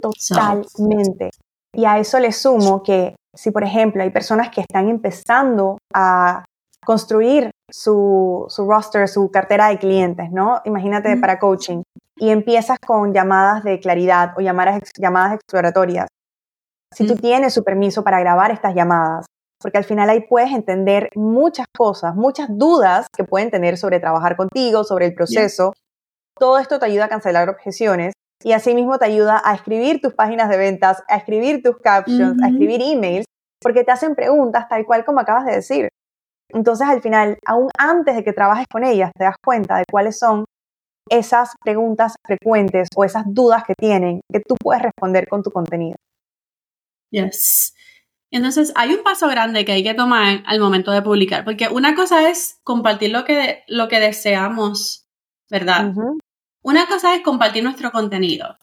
[0.00, 1.30] Totalmente.
[1.74, 6.44] Y a eso le sumo que si, por ejemplo, hay personas que están empezando a
[6.84, 10.60] construir su, su roster, su cartera de clientes, ¿no?
[10.64, 11.82] Imagínate para coaching
[12.16, 16.06] y empiezas con llamadas de claridad o llamadas, llamadas exploratorias.
[16.94, 19.26] Si tú tienes su permiso para grabar estas llamadas,
[19.60, 24.36] porque al final ahí puedes entender muchas cosas, muchas dudas que pueden tener sobre trabajar
[24.36, 25.74] contigo, sobre el proceso.
[26.38, 30.48] Todo esto te ayuda a cancelar objeciones y asimismo te ayuda a escribir tus páginas
[30.48, 33.26] de ventas, a escribir tus captions, a escribir emails,
[33.60, 35.88] porque te hacen preguntas tal cual como acabas de decir.
[36.50, 40.18] Entonces al final, aún antes de que trabajes con ellas, te das cuenta de cuáles
[40.18, 40.44] son
[41.10, 45.96] esas preguntas frecuentes o esas dudas que tienen que tú puedes responder con tu contenido.
[47.10, 47.74] Yes.
[48.30, 51.94] Entonces, hay un paso grande que hay que tomar al momento de publicar, porque una
[51.94, 55.06] cosa es compartir lo que, lo que deseamos,
[55.50, 55.94] ¿verdad?
[56.62, 58.58] Una cosa es compartir nuestro contenido.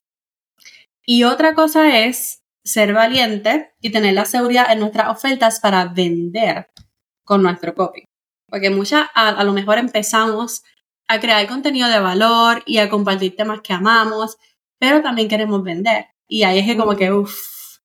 [1.03, 6.67] Y otra cosa es ser valiente y tener la seguridad en nuestras ofertas para vender
[7.25, 8.05] con nuestro copy.
[8.49, 10.63] Porque muchas, a lo mejor empezamos
[11.07, 14.37] a crear contenido de valor y a compartir temas que amamos,
[14.79, 16.07] pero también queremos vender.
[16.27, 17.79] Y ahí es que como que, uff,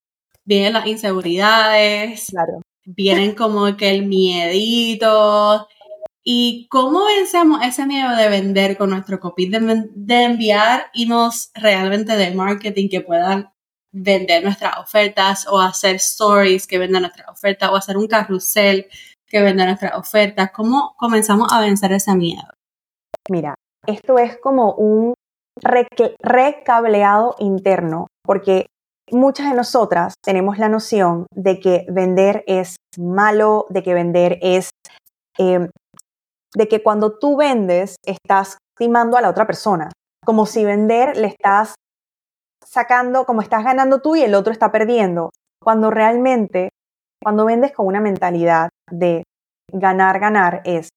[0.45, 2.63] vienen las inseguridades, claro.
[2.85, 5.69] vienen como que el miedito.
[6.23, 12.17] ¿Y cómo vencemos ese miedo de vender con nuestro copy, de, de enviar emails realmente
[12.17, 13.51] de marketing que puedan
[13.93, 18.87] vender nuestras ofertas o hacer stories que vendan nuestras ofertas o hacer un carrusel
[19.31, 20.51] que venda nuestras ofertas?
[20.51, 22.43] ¿Cómo comenzamos a vencer ese miedo?
[23.31, 23.55] Mira,
[23.87, 25.15] esto es como un
[25.53, 28.67] recableado interno, porque
[29.13, 34.71] muchas de nosotras tenemos la noción de que vender es malo, de que vender es,
[35.39, 35.71] em,
[36.55, 39.91] de que cuando tú vendes estás timando a la otra persona,
[40.25, 41.75] como si vender le estás
[42.65, 45.31] sacando, como estás ganando tú y el otro está perdiendo,
[45.63, 46.71] cuando realmente,
[47.23, 49.23] cuando vendes con una mentalidad de
[49.73, 50.89] ganar, ganar, es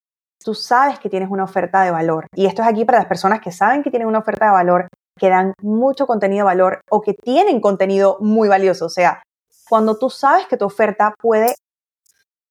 [0.43, 2.27] tú sabes que tienes una oferta de valor.
[2.35, 4.87] Y esto es aquí para las personas que saben que tienen una oferta de valor,
[5.17, 8.85] que dan mucho contenido de valor o que tienen contenido muy valioso.
[8.85, 9.23] O sea,
[9.69, 11.55] cuando tú sabes que tu oferta puede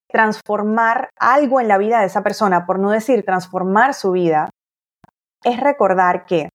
[0.08, 4.50] transformar algo en la vida de esa persona, por no decir transformar su vida,
[5.44, 6.48] es recordar que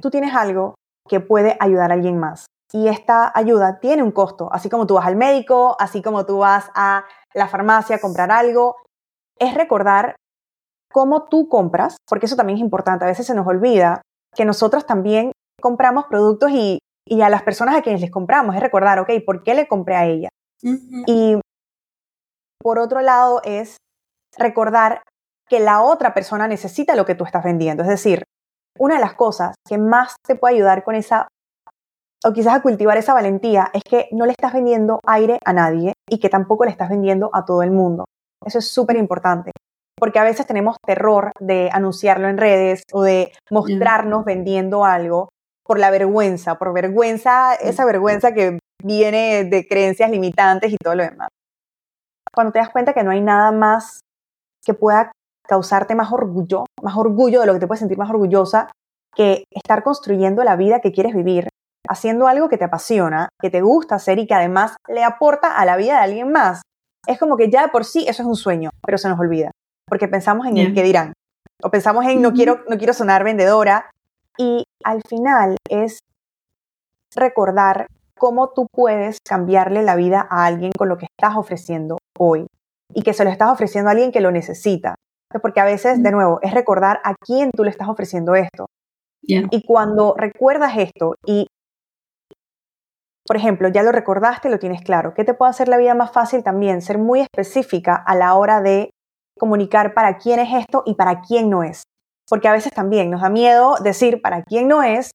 [0.00, 0.74] tú tienes algo
[1.08, 2.46] que puede ayudar a alguien más.
[2.72, 6.38] Y esta ayuda tiene un costo, así como tú vas al médico, así como tú
[6.38, 7.04] vas a
[7.34, 8.76] la farmacia a comprar algo,
[9.38, 10.16] es recordar
[10.92, 13.04] cómo tú compras, porque eso también es importante.
[13.04, 14.02] A veces se nos olvida
[14.34, 16.78] que nosotros también compramos productos y,
[17.22, 20.06] a las personas a quienes les compramos es recordar, ok, ¿por qué le compré a
[20.06, 20.28] ella?
[20.62, 21.40] Y
[22.62, 23.78] por otro lado es
[24.36, 25.02] recordar
[25.48, 27.82] que la otra persona necesita lo que tú estás vendiendo.
[27.82, 28.24] Es decir,
[28.78, 31.26] una de las cosas que más te puede ayudar con esa,
[32.24, 35.94] o quizás a cultivar esa valentía, es que no le estás vendiendo aire a nadie
[36.08, 38.04] y que tampoco le estás vendiendo a todo el mundo.
[38.44, 39.52] Eso es súper importante.
[40.00, 45.28] porque a veces tenemos terror de anunciarlo en redes o de mostrarnos vendiendo algo
[45.62, 51.04] por la vergüenza, por vergüenza, esa vergüenza que viene de creencias limitantes y todo lo
[51.04, 51.28] demás.
[52.34, 54.00] Cuando te das cuenta que no hay nada más
[54.64, 55.12] que pueda
[55.46, 58.70] causarte más orgullo, más orgullo de lo que te puedes sentir más orgullosa,
[59.14, 61.48] que estar construyendo la vida que quieres vivir,
[61.88, 65.64] haciendo algo que te apasiona, que te gusta hacer y que además le aporta a
[65.64, 66.62] la vida de alguien más.
[67.06, 69.50] Es como que ya de por sí eso es un sueño, pero se nos olvida,
[69.86, 71.12] porque pensamos en el que dirán,
[71.62, 73.90] o pensamos en no quiero, no quiero sonar vendedora,
[74.38, 76.00] y al final es
[77.14, 82.46] recordar cómo tú puedes cambiarle la vida a alguien con lo que estás ofreciendo hoy
[82.94, 84.94] y que se lo estás ofreciendo a alguien que lo necesita.
[85.42, 88.66] Porque a veces, de nuevo, es recordar a quién tú le estás ofreciendo esto.
[89.22, 91.46] Y cuando recuerdas esto y,
[93.30, 96.10] por ejemplo, ya lo recordaste, lo tienes claro, ¿qué te puede hacer la vida más
[96.10, 96.82] fácil también?
[96.82, 98.90] Ser muy específica a la hora de
[99.38, 101.84] comunicar para quién es esto y para quién no es.
[102.28, 105.12] Porque a veces también nos da miedo decir para quién no es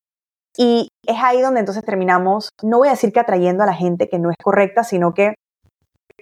[0.57, 4.07] y es ahí donde entonces terminamos, no voy a decir que atrayendo a la gente
[4.07, 5.33] que no es correcta, sino que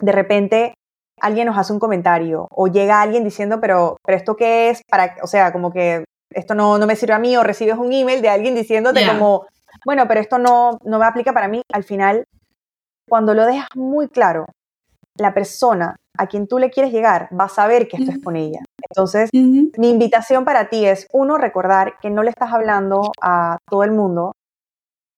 [0.01, 0.73] de repente
[1.21, 5.17] alguien nos hace un comentario o llega alguien diciendo, pero, pero esto qué es, para,
[5.21, 8.23] o sea, como que esto no, no me sirve a mí o recibes un email
[8.23, 9.45] de alguien diciéndote como,
[9.85, 11.61] bueno, pero esto no, no me aplica para mí.
[11.71, 12.25] Al final,
[13.07, 14.45] cuando lo dejas muy claro,
[15.17, 18.35] la persona a quien tú le quieres llegar va a saber que esto es con
[18.35, 18.59] ella.
[18.89, 23.83] Entonces, mi invitación para ti es, uno, recordar que no le estás hablando a todo
[23.83, 24.33] el mundo,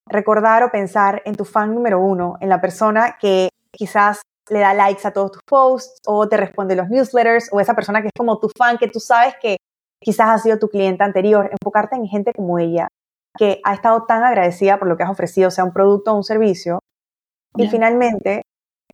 [0.07, 4.73] recordar o pensar en tu fan número uno, en la persona que quizás le da
[4.73, 8.13] likes a todos tus posts o te responde los newsletters o esa persona que es
[8.15, 9.57] como tu fan, que tú sabes que
[9.99, 12.87] quizás ha sido tu cliente anterior, enfocarte en gente como ella,
[13.37, 16.23] que ha estado tan agradecida por lo que has ofrecido, sea un producto o un
[16.23, 16.79] servicio.
[17.57, 18.41] Y finalmente,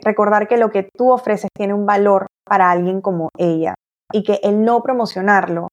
[0.00, 3.74] recordar que lo que tú ofreces tiene un valor para alguien como ella
[4.12, 5.68] y que el no promocionarlo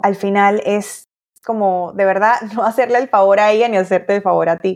[0.00, 1.04] al final es
[1.44, 4.74] como de verdad no hacerle el favor a ella ni hacerte el favor a ti.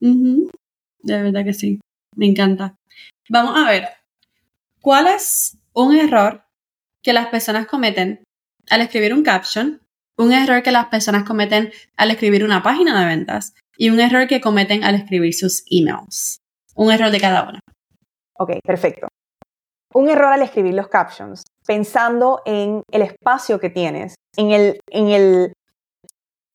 [0.00, 1.80] De verdad que sí,
[2.16, 2.74] me encanta.
[3.28, 3.88] Vamos a ver,
[4.80, 6.42] ¿cuál es un error
[7.02, 8.24] que las personas cometen
[8.68, 9.80] al escribir un caption,
[10.20, 14.26] un error que las personas cometen al escribir una página de ventas y un error
[14.26, 16.38] que cometen al escribir sus emails?
[16.74, 17.60] Un error de cada una.
[18.38, 19.08] Ok, perfecto.
[19.92, 25.08] Un error al escribir los captions, pensando en el espacio que tienes, en el, en
[25.08, 25.52] el,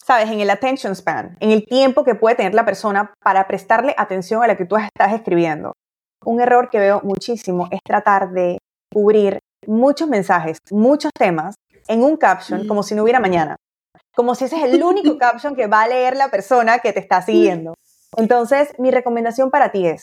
[0.01, 3.93] sabes, en el attention span, en el tiempo que puede tener la persona para prestarle
[3.97, 5.73] atención a lo que tú estás escribiendo.
[6.23, 8.57] Un error que veo muchísimo es tratar de
[8.93, 11.55] cubrir muchos mensajes, muchos temas
[11.87, 13.55] en un caption como si no hubiera mañana.
[14.15, 16.99] Como si ese es el único caption que va a leer la persona que te
[16.99, 17.73] está siguiendo.
[18.17, 20.01] Entonces, mi recomendación para ti es,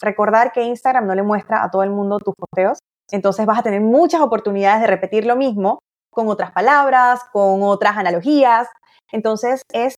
[0.00, 2.78] recordar que Instagram no le muestra a todo el mundo tus posteos,
[3.10, 7.96] entonces vas a tener muchas oportunidades de repetir lo mismo con otras palabras, con otras
[7.96, 8.68] analogías.
[9.12, 9.94] Entonces es,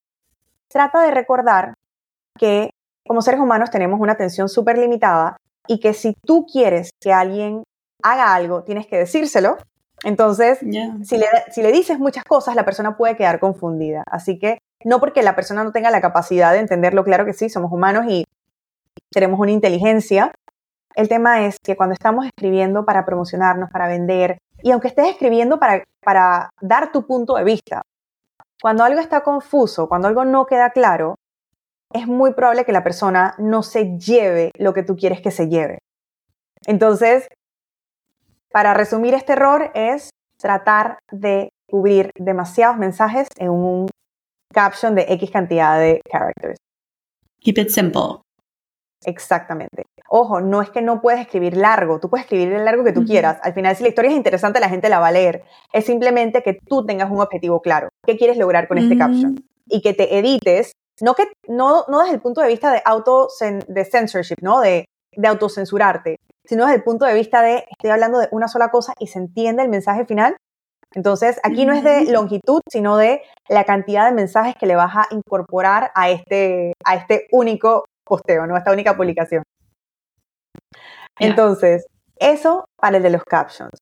[0.68, 1.74] trata de recordar
[2.38, 2.70] que
[3.06, 5.36] como seres humanos tenemos una atención súper limitada
[5.68, 7.62] y que si tú quieres que alguien
[8.02, 9.56] haga algo, tienes que decírselo.
[10.06, 14.04] Entonces, si, le, si le dices muchas cosas, la persona puede quedar confundida.
[14.08, 17.48] Así que no porque la persona no tenga la capacidad de entenderlo, claro que sí,
[17.48, 18.24] somos humanos y
[19.10, 20.30] tenemos una inteligencia.
[20.94, 25.58] El tema es que cuando estamos escribiendo para promocionarnos, para vender, y aunque estés escribiendo
[25.58, 27.82] para, para dar tu punto de vista,
[28.62, 31.16] cuando algo está confuso, cuando algo no queda claro,
[31.92, 35.48] es muy probable que la persona no se lleve lo que tú quieres que se
[35.48, 35.80] lleve.
[36.64, 37.26] Entonces,
[38.56, 40.08] para resumir este error es
[40.40, 43.86] tratar de cubrir demasiados mensajes en un
[44.50, 46.56] caption de X cantidad de characters.
[47.42, 48.22] Keep it simple.
[49.04, 49.82] Exactamente.
[50.08, 53.04] Ojo, no es que no puedes escribir largo, tú puedes escribir el largo que tú
[53.04, 53.38] quieras.
[53.42, 55.44] Al final, si la historia es interesante, la gente la va a leer.
[55.74, 57.90] Es simplemente que tú tengas un objetivo claro.
[58.06, 59.36] ¿Qué quieres lograr con este caption?
[59.66, 63.28] Y que te edites, no, que, no, no desde el punto de vista de auto
[63.68, 64.62] de censorship, ¿no?
[64.62, 66.16] De, de autocensurarte,
[66.46, 69.18] sino desde el punto de vista de estoy hablando de una sola cosa y se
[69.18, 70.36] entiende el mensaje final.
[70.94, 74.96] Entonces, aquí no es de longitud, sino de la cantidad de mensajes que le vas
[74.96, 78.56] a incorporar a este, a este único posteo, ¿no?
[78.56, 79.42] Esta única publicación.
[81.18, 81.86] Entonces,
[82.18, 83.78] eso para el de los captions.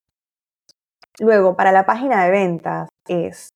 [1.21, 3.49] Luego, para la página de ventas es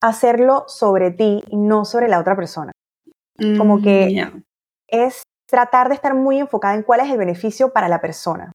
[0.00, 2.72] hacerlo sobre ti y no sobre la otra persona.
[3.56, 4.42] Como que mm,
[4.88, 8.52] es tratar de estar muy enfocada en cuál es el beneficio para la persona.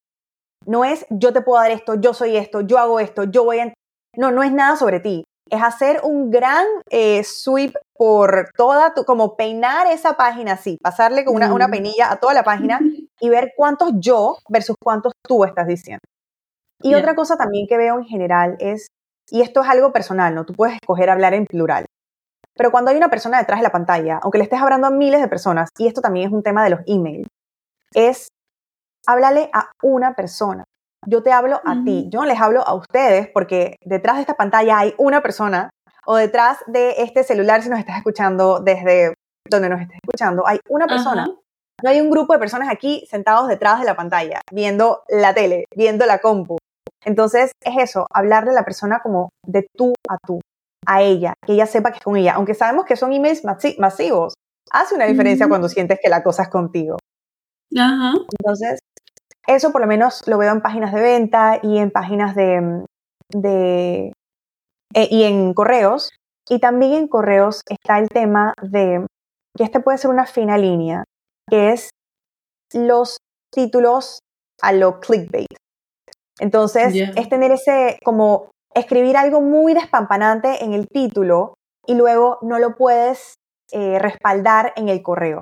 [0.66, 3.60] No es yo te puedo dar esto, yo soy esto, yo hago esto, yo voy
[3.60, 3.74] a...
[4.18, 9.04] No, no es nada sobre ti es hacer un gran eh, sweep por toda tu,
[9.06, 12.80] como peinar esa página así, pasarle con una, una peinilla a toda la página
[13.20, 16.02] y ver cuántos yo versus cuántos tú estás diciendo.
[16.82, 18.88] Y otra cosa también que veo en general es,
[19.32, 20.46] y esto es algo personal, ¿no?
[20.46, 21.86] Tú puedes escoger hablar en plural.
[22.56, 25.22] Pero cuando hay una persona detrás de la pantalla, aunque le estés hablando a miles
[25.22, 27.28] de personas, y esto también es un tema de los emails,
[27.93, 28.30] es
[29.06, 30.64] háblale a una persona.
[31.08, 34.34] Yo te hablo a ti, yo no les hablo a ustedes porque detrás de esta
[34.34, 35.70] pantalla hay una persona
[36.06, 39.14] o detrás de este celular, si nos estás escuchando desde
[39.47, 41.28] donde nos estés escuchando, hay una persona.
[41.84, 45.66] No hay un grupo de personas aquí sentados detrás de la pantalla, viendo la tele,
[45.76, 46.58] viendo la compu.
[47.03, 50.39] Entonces es eso, hablarle a la persona como de tú a tú,
[50.86, 52.33] a ella, que ella sepa que es con ella.
[52.36, 54.33] Aunque sabemos que son emails masivos,
[54.71, 56.97] hace una diferencia cuando sientes que la cosa es contigo.
[58.39, 58.79] Entonces,
[59.47, 62.86] eso por lo menos lo veo en páginas de venta y en páginas de,
[63.29, 64.13] de
[64.93, 66.11] eh, y en correos.
[66.49, 69.05] Y también en correos está el tema de
[69.57, 71.03] que este puede ser una fina línea,
[71.49, 71.89] que es
[72.73, 73.17] los
[73.51, 74.19] títulos
[74.61, 75.47] a lo clickbait.
[76.39, 81.55] Entonces, es tener ese, como escribir algo muy despampanante en el título
[81.88, 83.36] y luego no lo puedes
[83.71, 85.41] eh, respaldar en el correo.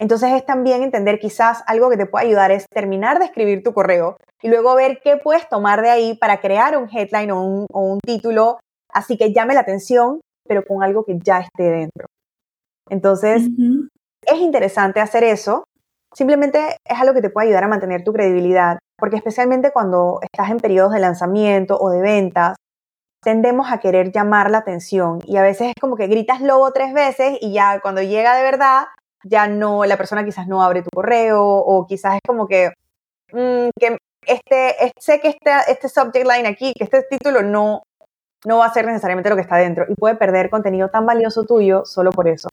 [0.00, 3.72] Entonces es también entender quizás algo que te puede ayudar es terminar de escribir tu
[3.72, 8.00] correo y luego ver qué puedes tomar de ahí para crear un headline o un,
[8.04, 8.58] título
[8.92, 12.06] así que llame la atención, pero con algo que ya esté dentro.
[12.90, 13.42] Entonces,
[14.22, 15.64] es interesante hacer eso.
[16.14, 20.50] Simplemente es algo que te puede ayudar a mantener tu credibilidad, porque especialmente cuando estás
[20.50, 22.56] en periodos de lanzamiento o de ventas,
[23.22, 26.92] tendemos a querer llamar la atención y a veces es como que gritas lobo tres
[26.92, 28.84] veces y ya cuando llega de verdad
[29.24, 32.68] ya no, la persona quizás no abre tu correo o quizás es como que,
[33.32, 33.96] mm, que
[34.26, 37.82] este, sé que este, este subject line aquí, que este título no,
[38.44, 41.44] no va a ser necesariamente lo que está dentro y puede perder contenido tan valioso
[41.44, 42.48] tuyo solo por eso.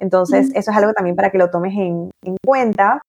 [0.00, 3.00] Entonces, eso es algo también para que lo tomes en, en, cuenta.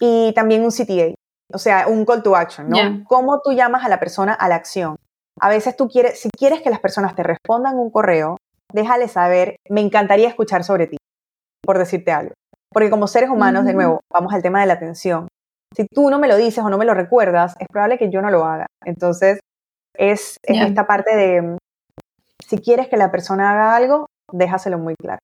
[0.00, 1.14] Y también un CTA,
[1.52, 3.04] o sea, un call to action, ¿no?
[3.08, 4.96] ¿Cómo tú llamas a la persona a la acción?
[5.40, 8.36] A veces tú quieres, si quieres que las personas te respondan un correo,
[8.72, 10.98] déjale saber, me encantaría escuchar sobre ti
[11.62, 12.34] por decirte algo.
[12.72, 15.28] Porque como seres humanos, de nuevo, vamos al tema de la atención.
[15.74, 18.22] Si tú no me lo dices o no me lo recuerdas, es probable que yo
[18.22, 18.66] no lo haga.
[18.84, 19.40] Entonces,
[19.94, 21.58] es, esta parte de,
[22.46, 25.18] si quieres que la persona haga algo, déjaselo muy claro.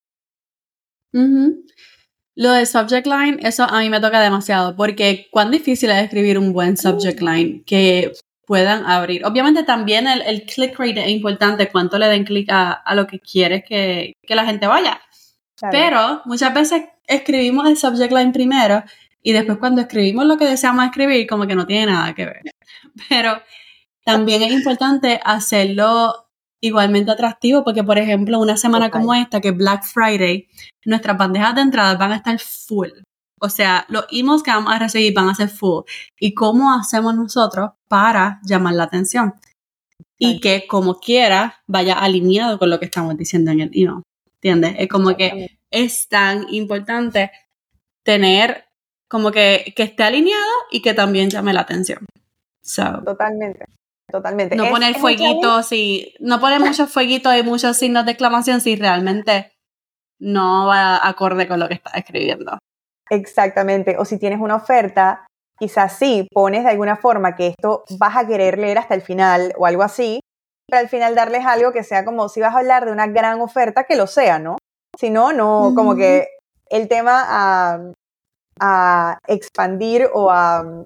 [2.35, 6.37] Lo de subject line, eso a mí me toca demasiado, porque cuán difícil es escribir
[6.37, 8.11] un buen subject line que
[8.45, 9.25] puedan abrir.
[9.25, 13.63] Obviamente también el, click rate es importante, cuánto le den clic a, lo que quieres
[13.65, 15.01] que, que la gente vaya.
[15.71, 18.83] Pero muchas veces escribimos el subject line primero
[19.21, 22.41] y después cuando escribimos lo que deseamos escribir, como que no tiene nada que ver.
[23.09, 23.41] Pero
[24.03, 26.24] también es importante hacerlo
[26.61, 30.47] igualmente atractivo porque, por ejemplo, una semana como esta, que es Black Friday,
[30.85, 32.89] nuestras bandejas de entrada van a estar full.
[33.39, 35.83] O sea, los emails que vamos a recibir van a ser full.
[36.19, 39.35] ¿Y cómo hacemos nosotros para llamar la atención?
[40.17, 44.03] Y que como quiera vaya alineado con lo que estamos diciendo en el email.
[44.45, 44.75] ¿entiendes?
[44.77, 47.31] Es como que es tan importante
[48.03, 48.65] tener
[49.09, 52.05] como que, que esté alineado y que también llame la atención.
[53.03, 53.65] totalmente,
[54.11, 54.55] totalmente.
[54.55, 59.51] No poner fueguitos y no poner muchos fueguitos y muchos signos de exclamación si realmente
[60.19, 62.57] no va acorde con lo que estás escribiendo.
[63.09, 65.27] Exactamente, o si tienes una oferta,
[65.59, 69.53] quizás sí, pones de alguna forma que esto vas a querer leer hasta el final
[69.57, 70.19] o algo así,
[70.67, 73.41] para al final darles algo que sea como si vas a hablar de una gran
[73.41, 74.57] oferta, que lo sea, ¿no?
[74.97, 76.27] Si no, no, como que
[76.69, 77.91] el tema a,
[78.59, 80.85] a expandir o a...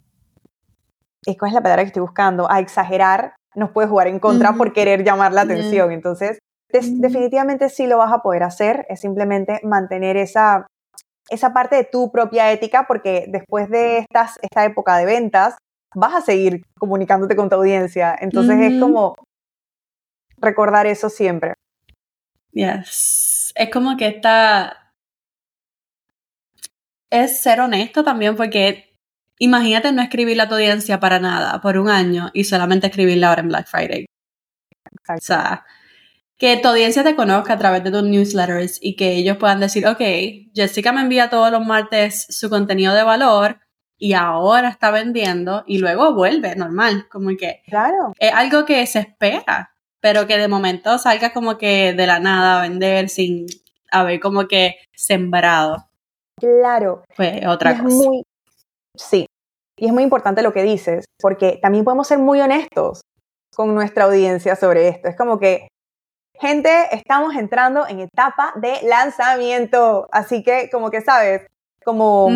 [1.25, 2.49] ¿Cuál es la palabra que estoy buscando?
[2.49, 5.91] A exagerar nos puede jugar en contra por querer llamar la atención.
[5.91, 6.39] Entonces,
[6.71, 10.67] definitivamente sí lo vas a poder hacer, es simplemente mantener esa,
[11.29, 15.57] esa parte de tu propia ética, porque después de estas, esta época de ventas,
[15.95, 18.15] vas a seguir comunicándote con tu audiencia.
[18.19, 19.15] Entonces es como
[20.37, 21.53] recordar eso siempre.
[22.51, 23.51] Yes.
[23.55, 24.93] Es como que está.
[27.11, 28.88] Es ser honesto también, porque
[29.39, 33.41] imagínate no escribir a tu audiencia para nada por un año y solamente escribirla ahora
[33.41, 34.05] en Black Friday.
[35.09, 35.65] O sea,
[36.37, 39.87] que tu audiencia te conozca a través de tus newsletters y que ellos puedan decir,
[39.87, 40.01] ok,
[40.53, 43.59] Jessica me envía todos los martes su contenido de valor
[43.97, 48.13] y ahora está vendiendo y luego vuelve normal, como que claro.
[48.19, 52.59] es algo que se espera pero que de momento salga como que de la nada
[52.59, 53.47] a vender sin
[53.91, 55.89] haber como que sembrado.
[56.37, 57.03] Claro.
[57.09, 58.09] Fue otra cosa.
[58.95, 59.25] sí,
[59.79, 63.01] y es muy importante lo que dices, porque también podemos ser muy honestos
[63.55, 65.07] con nuestra audiencia sobre esto.
[65.07, 65.69] Es como que,
[66.37, 71.47] gente, estamos entrando en etapa de lanzamiento, así que como que sabes,
[71.83, 72.29] como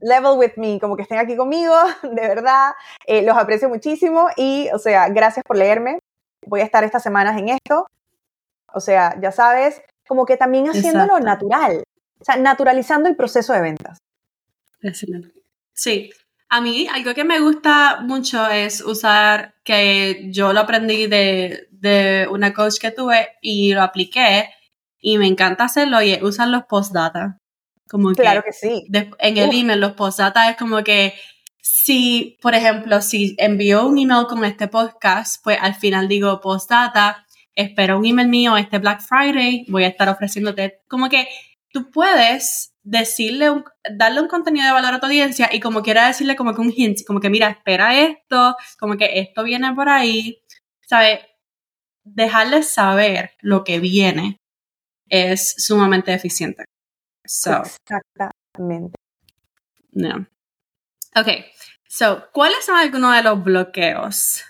[0.00, 2.72] level with me, como que estén aquí conmigo, de verdad,
[3.06, 5.98] eh, los aprecio muchísimo y, o sea, gracias por leerme.
[6.46, 7.86] Voy a estar estas semanas en esto.
[8.72, 11.82] O sea, ya sabes, como que también haciéndolo natural,
[12.20, 13.98] o sea, naturalizando el proceso de ventas.
[15.72, 16.10] Sí,
[16.48, 22.26] a mí algo que me gusta mucho es usar, que yo lo aprendí de, de
[22.30, 24.48] una coach que tuve y lo apliqué
[25.00, 27.38] y me encanta hacerlo y usar los postdata.
[27.88, 28.86] Como claro que, sí.
[29.18, 31.14] en el email, los postdata es como que
[31.60, 37.26] si, por ejemplo, si envío un email con este podcast, pues al final digo postdata,
[37.54, 41.28] espero un email mío este Black Friday, voy a estar ofreciéndote, como que
[41.72, 46.06] tú puedes decirle, un, darle un contenido de valor a tu audiencia y como quiera
[46.06, 49.90] decirle como que un hint, como que mira, espera esto, como que esto viene por
[49.90, 50.42] ahí,
[50.80, 51.20] ¿sabes?
[52.04, 54.38] Dejarles saber lo que viene
[55.10, 56.64] es sumamente eficiente.
[57.22, 58.96] Exactamente.
[59.92, 60.26] No.
[61.14, 61.28] Ok,
[61.86, 64.44] so, ¿cuáles son algunos de los bloqueos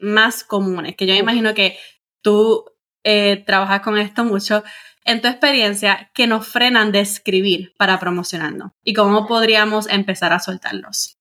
[0.00, 0.96] más comunes?
[0.96, 1.78] Que yo imagino que
[2.20, 2.66] tú
[3.04, 4.62] eh, trabajas con esto mucho
[5.04, 8.72] en tu experiencia, que nos frenan de escribir para promocionarnos?
[8.82, 11.16] ¿Y cómo podríamos empezar a soltarlos?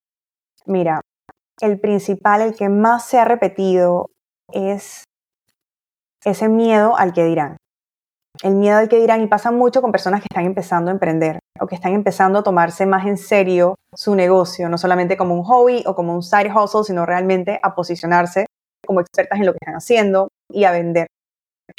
[0.66, 1.02] Mira,
[1.62, 4.10] el principal, el que más se ha repetido
[4.52, 5.04] es
[6.24, 7.58] ese miedo al que dirán.
[8.42, 11.40] El miedo al que dirán y pasa mucho con personas que están empezando a emprender
[11.60, 15.44] o que están empezando a tomarse más en serio su negocio, no solamente como un
[15.44, 18.48] hobby o como un side hustle, sino realmente a posicionarse
[18.86, 21.08] como expertas en lo que están haciendo y a vender.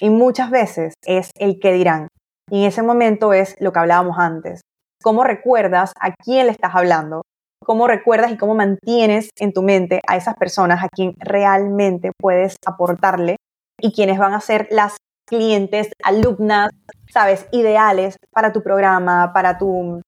[0.01, 2.09] Y muchas veces es el que dirán.
[2.51, 4.61] Y en ese momento es lo que hablábamos antes.
[5.03, 7.23] ¿Cómo recuerdas a quién le estás hablando?
[7.65, 12.57] ¿Cómo recuerdas y cómo mantienes en tu mente a esas personas a quien realmente puedes
[12.67, 13.37] aportarle
[13.81, 16.71] y quienes van a ser las clientes, alumnas,
[17.13, 20.01] sabes, ideales para tu programa, para tu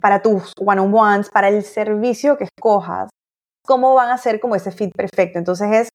[0.00, 3.08] para tus one-on-ones, para el servicio que escojas,
[3.64, 5.38] cómo van a ser como ese fit perfecto.
[5.38, 5.88] Entonces es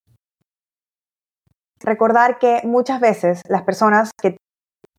[1.82, 4.38] recordar que muchas veces las personas que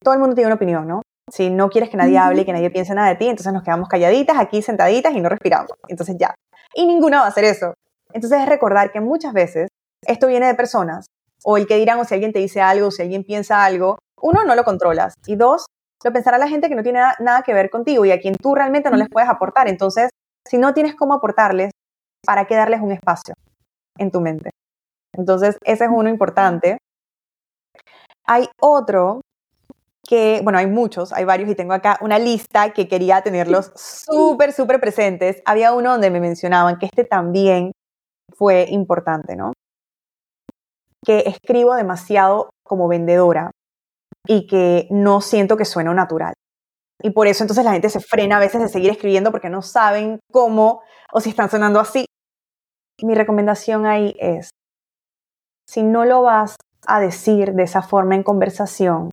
[0.03, 1.03] todo el mundo tiene una opinión, ¿no?
[1.31, 3.63] Si no quieres que nadie hable y que nadie piense nada de ti, entonces nos
[3.63, 5.73] quedamos calladitas aquí sentaditas y no respiramos.
[5.89, 6.35] Entonces ya.
[6.75, 7.75] Y ninguna va a hacer eso.
[8.13, 9.69] Entonces es recordar que muchas veces
[10.07, 11.07] esto viene de personas,
[11.45, 13.99] o el que dirán, o si alguien te dice algo, o si alguien piensa algo,
[14.21, 15.15] uno, no lo controlas.
[15.27, 15.67] Y dos,
[16.05, 18.55] lo pensará la gente que no tiene nada que ver contigo y a quien tú
[18.55, 19.69] realmente no les puedes aportar.
[19.69, 20.11] Entonces,
[20.47, 21.71] si no tienes cómo aportarles,
[22.25, 23.35] ¿para qué darles un espacio
[23.99, 24.51] en tu mente?
[25.13, 26.79] Entonces, ese es uno importante.
[28.27, 29.21] Hay otro
[30.07, 34.53] que, bueno, hay muchos, hay varios y tengo acá una lista que quería tenerlos súper,
[34.53, 35.43] súper presentes.
[35.45, 37.73] Había uno donde me mencionaban que este también
[38.37, 39.53] fue importante, ¿no?
[41.05, 43.51] Que escribo demasiado como vendedora
[44.27, 46.35] y que no siento que suene natural.
[47.03, 49.63] Y por eso entonces la gente se frena a veces de seguir escribiendo porque no
[49.63, 50.83] saben cómo
[51.13, 52.07] o si están sonando así.
[53.03, 54.51] Mi recomendación ahí es,
[55.71, 59.11] si no lo vas a decir de esa forma en conversación,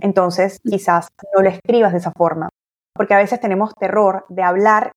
[0.00, 2.48] entonces quizás no lo escribas de esa forma,
[2.94, 4.92] porque a veces tenemos terror de hablar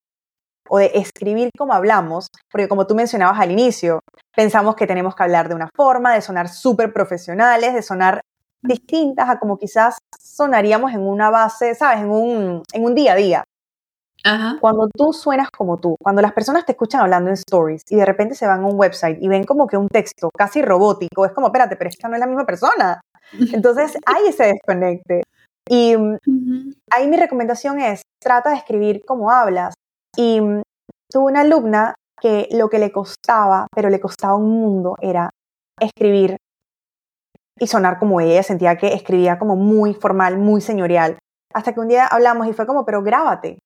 [0.70, 4.00] o de escribir como hablamos, porque como tú mencionabas al inicio,
[4.34, 8.22] pensamos que tenemos que hablar de una forma, de sonar súper profesionales, de sonar
[8.62, 12.00] distintas a como quizás sonaríamos en una base, ¿sabes?
[12.00, 13.44] En un, en un día a día.
[14.60, 18.04] Cuando tú suenas como tú, cuando las personas te escuchan hablando en stories y de
[18.04, 21.32] repente se van a un website y ven como que un texto casi robótico, es
[21.32, 23.00] como, espérate, pero esta no es la misma persona.
[23.52, 25.22] Entonces hay ese desconecte.
[25.68, 29.74] Y mm, ahí mi recomendación es, trata de escribir como hablas.
[30.16, 30.62] Y mm,
[31.10, 35.30] tuve una alumna que lo que le costaba, pero le costaba un mundo, era
[35.80, 36.36] escribir
[37.58, 38.42] y sonar como ella.
[38.42, 41.18] Sentía que escribía como muy formal, muy señorial.
[41.54, 43.58] Hasta que un día hablamos y fue como, pero grábate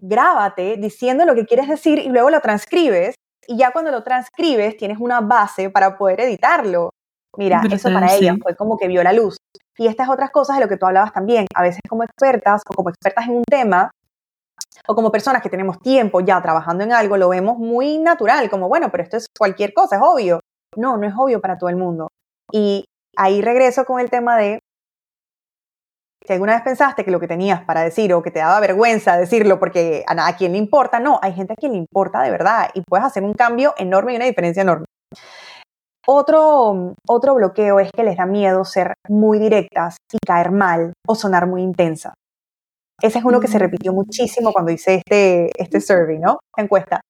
[0.00, 3.14] grábate diciendo lo que quieres decir y luego lo transcribes.
[3.46, 6.90] Y ya cuando lo transcribes tienes una base para poder editarlo.
[7.36, 9.36] Mira, eso para ella fue como que vio la luz.
[9.76, 12.74] Y estas otras cosas de lo que tú hablabas también, a veces como expertas o
[12.74, 13.90] como expertas en un tema,
[14.86, 18.68] o como personas que tenemos tiempo ya trabajando en algo, lo vemos muy natural, como
[18.68, 20.40] bueno, pero esto es cualquier cosa, es obvio.
[20.76, 22.08] No, no es obvio para todo el mundo.
[22.52, 22.84] Y
[23.16, 24.60] ahí regreso con el tema de
[26.28, 29.16] si alguna vez pensaste que lo que tenías para decir o que te daba vergüenza
[29.16, 32.30] decirlo porque a, a quien le importa, no, hay gente a quien le importa de
[32.30, 34.84] verdad y puedes hacer un cambio enorme y una diferencia enorme.
[36.06, 41.14] Otro, otro bloqueo es que les da miedo ser muy directas y caer mal o
[41.14, 42.12] sonar muy intensa.
[43.00, 43.60] Ese es uno que se mm.
[43.60, 46.40] repitió muchísimo cuando hice este, este survey, ¿no?
[46.58, 47.00] Encuesta.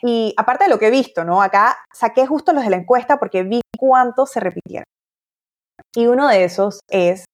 [0.00, 1.42] Y aparte de lo que he visto, ¿no?
[1.42, 4.84] Acá saqué justo los de la encuesta porque vi cuántos se repitieron.
[5.96, 7.24] Y uno de esos es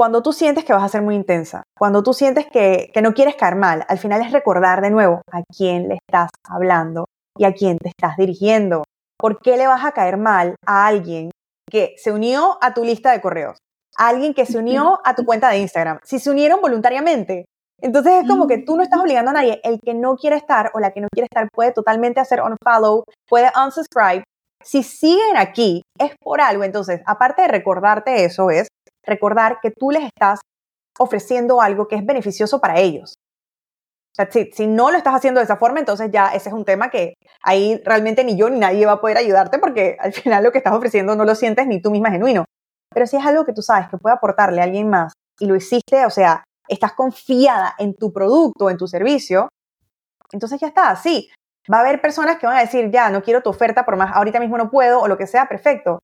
[0.00, 3.12] cuando tú sientes que vas a ser muy intensa, cuando tú sientes que, que no
[3.12, 7.04] quieres caer mal, al final es recordar de nuevo a quién le estás hablando
[7.36, 8.84] y a quién te estás dirigiendo.
[9.18, 11.30] ¿Por qué le vas a caer mal a alguien
[11.70, 13.58] que se unió a tu lista de correos?
[13.98, 15.98] A alguien que se unió a tu cuenta de Instagram.
[16.02, 17.44] Si se unieron voluntariamente.
[17.82, 19.60] Entonces es como que tú no estás obligando a nadie.
[19.64, 23.04] El que no quiere estar o la que no quiere estar puede totalmente hacer unfollow,
[23.28, 24.24] puede unsubscribe.
[24.64, 26.64] Si siguen aquí es por algo.
[26.64, 28.68] Entonces, aparte de recordarte eso, es
[29.04, 30.40] recordar que tú les estás
[30.98, 33.14] ofreciendo algo que es beneficioso para ellos.
[34.18, 36.90] O si, no lo estás haciendo de esa forma, entonces ya ese es un tema
[36.90, 40.52] que ahí realmente ni yo ni nadie va a poder ayudarte porque al final lo
[40.52, 42.44] que estás ofreciendo no lo sientes ni tú misma genuino.
[42.92, 45.54] Pero si es algo que tú sabes que puede aportarle a alguien más y lo
[45.54, 49.48] hiciste, o sea, estás confiada en tu producto, en tu servicio,
[50.32, 51.30] entonces ya está, sí.
[51.72, 54.14] Va a haber personas que van a decir, ya, no quiero tu oferta, por más
[54.14, 56.00] ahorita mismo no puedo o lo que sea, perfecto.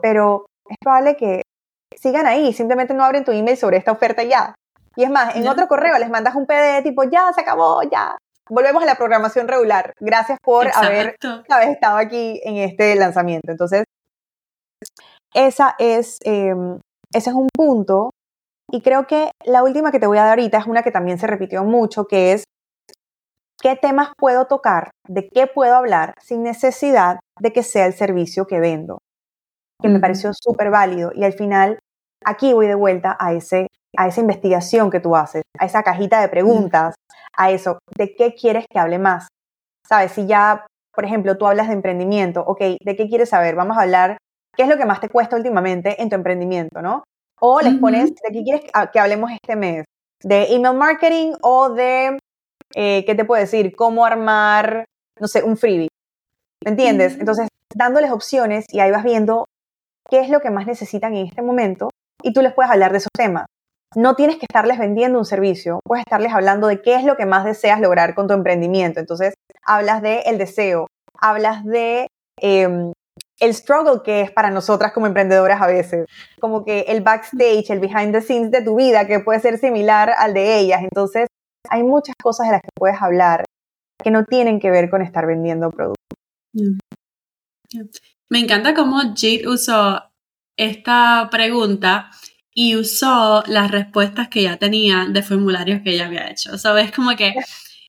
[0.00, 1.42] Pero es probable que
[1.96, 4.54] sigan ahí, simplemente no abren tu email sobre esta oferta ya.
[4.96, 8.16] Y es más, en otro correo les mandas un PDF tipo, ya, se acabó, ya.
[8.50, 9.92] Volvemos a la programación regular.
[10.00, 11.16] Gracias por haber,
[11.70, 13.52] estado aquí en este lanzamiento.
[13.52, 13.84] Entonces,
[15.34, 16.80] esa es, em,
[17.12, 18.10] ese es un punto.
[18.70, 21.18] Y creo que la última que te voy a dar ahorita es una que también
[21.18, 22.44] se repitió mucho, que es
[23.60, 28.46] qué temas puedo tocar, de qué puedo hablar sin necesidad de que sea el servicio
[28.46, 28.98] que vendo.
[29.80, 31.12] Que me pareció súper válido.
[31.14, 31.78] Y al final,
[32.24, 36.20] aquí voy de vuelta a ese a esa investigación que tú haces, a esa cajita
[36.20, 36.94] de preguntas,
[37.36, 39.28] a eso, ¿de qué quieres que hable más?
[39.86, 40.12] ¿Sabes?
[40.12, 43.54] Si ya, por ejemplo, tú hablas de emprendimiento, ok, ¿de qué quieres saber?
[43.54, 44.18] Vamos a hablar,
[44.56, 47.04] ¿qué es lo que más te cuesta últimamente en tu emprendimiento, no?
[47.40, 48.62] O les pones, ¿de qué quieres
[48.92, 49.84] que hablemos este mes?
[50.22, 52.18] ¿De email marketing o de,
[52.74, 53.74] eh, ¿qué te puedo decir?
[53.74, 54.84] ¿Cómo armar,
[55.20, 55.88] no sé, un freebie?
[56.64, 57.16] ¿Me entiendes?
[57.18, 59.46] Entonces, dándoles opciones y ahí vas viendo
[60.08, 61.90] qué es lo que más necesitan en este momento
[62.22, 63.46] y tú les puedes hablar de esos temas
[63.96, 67.26] no tienes que estarles vendiendo un servicio, puedes estarles hablando de qué es lo que
[67.26, 69.00] más deseas lograr con tu emprendimiento.
[69.00, 69.34] Entonces,
[69.64, 70.88] hablas de el deseo,
[71.18, 72.92] hablas de em,
[73.40, 76.06] el struggle que es para nosotras como emprendedoras a veces,
[76.40, 80.12] como que el backstage, el behind the scenes de tu vida, que puede ser similar
[80.16, 80.82] al de ellas.
[80.82, 81.26] Entonces,
[81.70, 83.44] hay muchas cosas de las que puedes hablar
[84.02, 85.96] que no tienen que ver con estar vendiendo productos.
[88.30, 90.02] Me encanta cómo Jade usó
[90.56, 92.10] esta pregunta
[92.52, 96.58] y usó las respuestas que ya tenía de formularios que ella había hecho.
[96.58, 96.92] ¿Sabes?
[96.92, 97.34] Como que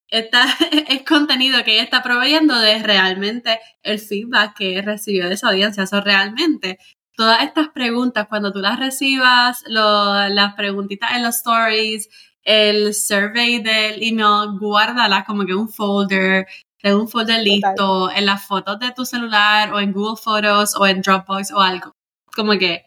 [0.10, 0.46] esta,
[0.88, 5.86] es contenido que ella está proveyendo de realmente el feedback que recibió de esa audiencia.
[5.92, 6.78] O realmente
[7.16, 12.10] todas estas preguntas, cuando tú las recibas, las preguntitas en los stories,
[12.44, 16.48] el survey del email, guárdalas como que un folder,
[16.82, 20.88] de un folder listo, en las fotos de tu celular o en Google Photos o
[20.88, 21.91] en Dropbox o algo.
[22.36, 22.86] Como que,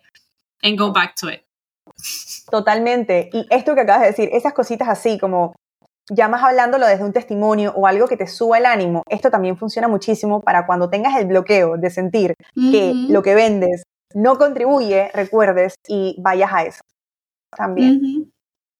[0.62, 1.43] and go back to it.
[2.51, 3.30] Totalmente.
[3.32, 5.55] Y esto que acabas de decir, esas cositas así como
[6.11, 9.57] ya más hablándolo desde un testimonio o algo que te suba el ánimo, esto también
[9.57, 13.82] funciona muchísimo para cuando tengas el bloqueo de sentir que lo que vendes
[14.14, 16.80] no contribuye, recuerdes y vayas a eso
[17.57, 18.32] también.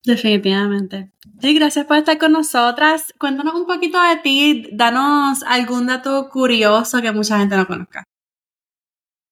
[0.05, 1.13] Definitivamente.
[1.41, 3.15] Sí, gracias por estar con nosotras.
[3.19, 8.05] Cuéntanos un poquito de ti, danos algún dato curioso que mucha gente no conozca.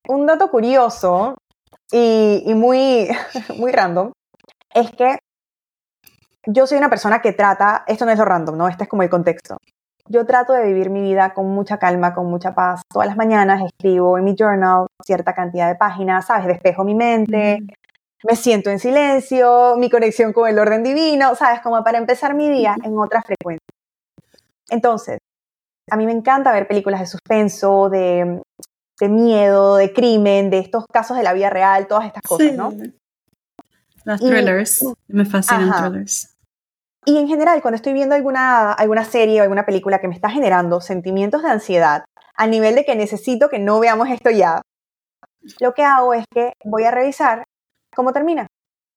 [0.09, 1.37] Un dato curioso
[1.93, 3.09] y, muy,
[3.59, 4.13] muy random,
[4.73, 5.19] es que
[6.47, 8.69] yo soy una persona que trata, esto no es lo random, ¿no?
[8.69, 9.57] Este es como el contexto.
[10.09, 12.83] Yo trato de vivir mi vida con mucha calma, con mucha paz.
[12.89, 16.47] Todas las mañanas escribo en mi journal cierta cantidad de páginas, ¿sabes?
[16.47, 17.61] Despejo mi mente,
[18.23, 21.61] me siento en silencio, mi conexión con el orden divino, ¿sabes?
[21.61, 23.67] Como para empezar mi día en otra frecuencia.
[24.69, 25.19] Entonces,
[25.91, 28.41] a mí me encanta ver películas de suspenso, de
[29.01, 32.73] de miedo, de crimen, de estos casos de la vida real, todas estas cosas, ¿no?
[34.05, 36.37] Las thrillers, me fascinan thrillers.
[37.07, 40.29] Y en general, cuando estoy viendo alguna, alguna serie o alguna película que me está
[40.29, 42.05] generando sentimientos de ansiedad,
[42.35, 44.61] al nivel de que necesito que no veamos esto ya,
[45.61, 47.45] lo que hago es que voy a revisar
[48.01, 48.47] cómo termina.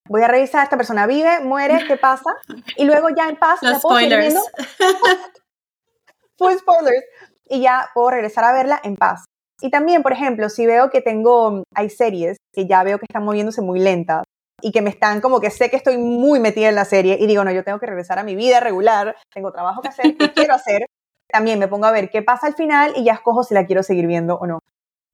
[0.08, 2.38] Voy a revisar, esta persona vive, muere, qué pasa,
[2.78, 4.34] y luego ya en paz Los spoilers.
[6.38, 7.06] Full spoilers.
[7.50, 9.26] Y ya puedo regresar a verla en paz.
[9.62, 13.26] Y también, por ejemplo, si veo que tengo, hay series que ya veo que están
[13.26, 14.24] moviéndose muy lentas
[14.62, 17.28] y que me están como que sé que estoy muy metida en la serie y
[17.28, 20.32] digo, no, yo tengo que regresar a mi vida regular, tengo trabajo que hacer, ¿qué
[20.32, 20.86] quiero hacer?
[21.30, 23.84] También me pongo a ver qué pasa al final y ya escojo si la quiero
[23.84, 24.60] seguir viendo o no.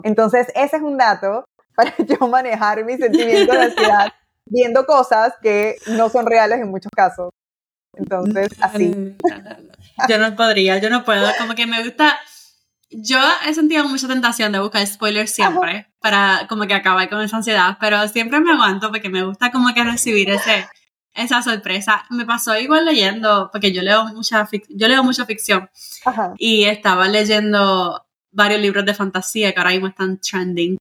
[0.03, 1.45] Entonces, ese es un dato
[1.79, 4.13] para yo manejar mi sentimiento de ansiedad
[4.45, 7.29] viendo cosas que no son reales en muchos casos.
[7.95, 9.15] Entonces, así.
[10.07, 12.19] Yo no podría, yo no puedo, como que me gusta
[12.91, 17.37] yo he sentido mucha tentación de buscar spoilers siempre para como que acabar con esa
[17.37, 20.67] ansiedad, pero siempre me aguanto porque me gusta como que recibir ese,
[21.13, 22.05] esa sorpresa.
[22.09, 25.69] Me pasó igual leyendo, porque yo leo mucha, yo leo mucha ficción
[26.39, 30.77] y estaba leyendo varios libros de fantasía que ahora mismo están trending.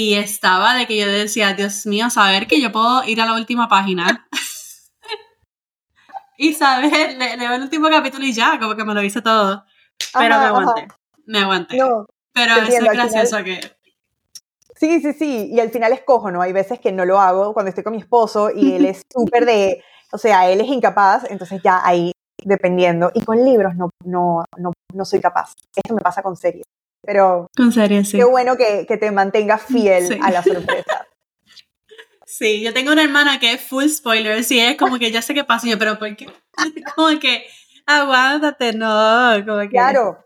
[0.00, 3.34] Y estaba de que yo decía, Dios mío, saber que yo puedo ir a la
[3.34, 4.28] última página
[6.38, 9.64] y saber, leo el último capítulo y ya, como que me lo hice todo.
[10.16, 10.88] Pero me aguanté,
[11.26, 11.78] me aguanté.
[12.32, 13.60] Pero eso es gracioso que...
[14.76, 16.42] Sí, sí, sí, y al final escojo, ¿no?
[16.42, 19.46] Hay veces que no lo hago cuando estoy con mi esposo y él es súper
[19.46, 19.82] de,
[20.12, 22.12] o sea, él es incapaz, entonces ya ahí
[22.44, 23.10] dependiendo.
[23.14, 25.54] Y con libros no, no, no, no soy capaz.
[25.74, 26.62] Esto me pasa con series.
[27.08, 27.48] Pero
[28.04, 28.18] sí.
[28.18, 31.06] qué bueno que, que te mantengas fiel a la sorpresa.
[32.26, 35.32] Sí, yo tengo una hermana que es full spoiler, y es como que ya sé
[35.32, 36.26] qué pasa, yo, pero ¿por qué?
[36.94, 37.46] Como que,
[37.86, 39.70] aguántate, no, como que...
[39.70, 40.24] Claro,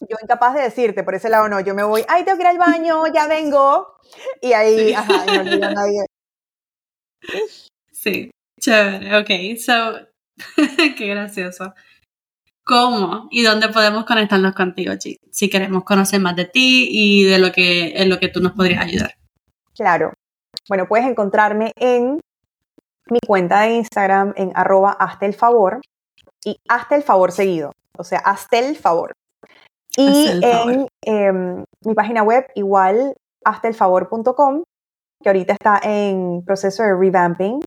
[0.00, 2.48] yo incapaz de decirte, por ese lado no, yo me voy, ay, tengo que ir
[2.48, 3.98] al baño, ya vengo,
[4.40, 6.06] y ahí, ajá, no olvido a nadie.
[7.92, 9.98] Sí, chévere, ok, so,
[10.96, 11.74] qué gracioso.
[12.64, 15.18] ¿Cómo y dónde podemos conectarnos contigo, Chi?
[15.30, 18.52] Si queremos conocer más de ti y de lo que, en lo que tú nos
[18.52, 19.14] podrías ayudar.
[19.74, 20.12] Claro.
[20.68, 22.20] Bueno, puedes encontrarme en
[23.10, 25.80] mi cuenta de Instagram en arroba hasta el favor
[26.42, 29.12] y hasta el favor seguido, o sea, hasta el favor.
[29.96, 34.64] Y en em, mi página web igual hasta el favor.com,
[35.22, 37.60] que ahorita está en proceso de revamping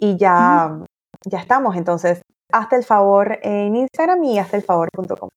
[0.00, 0.82] y ya,
[1.24, 1.76] ya estamos.
[1.76, 2.22] Entonces,
[2.52, 5.28] hasta el favor en Instagram y hasta el favor.com.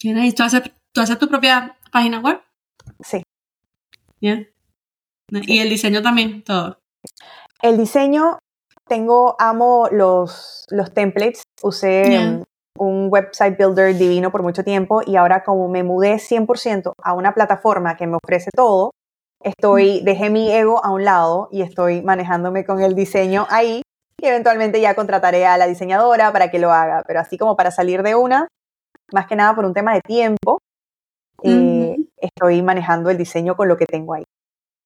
[0.00, 0.62] ¿Tú haces,
[0.92, 2.40] ¿Tú haces tu propia página web?
[3.00, 3.22] Sí.
[4.20, 6.42] ¿Y el diseño también?
[6.42, 6.78] Todo.
[7.62, 8.38] El diseño,
[8.86, 11.42] tengo, amo los, los templates.
[11.62, 12.42] Usé
[12.78, 17.34] un website builder divino por mucho tiempo y ahora como me mudé 100% a una
[17.34, 18.92] plataforma que me ofrece todo,
[19.42, 23.82] estoy, dejé mi ego a un lado y estoy manejándome con el diseño ahí
[24.20, 27.70] y eventualmente ya contrataré a la diseñadora para que lo haga, pero así como para
[27.70, 28.48] salir de una,
[29.12, 30.58] más que nada por un tema de tiempo,
[31.42, 34.24] eh, estoy manejando el diseño con lo que tengo ahí.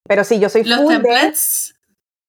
[0.07, 1.75] Pero sí, yo soy Los templates.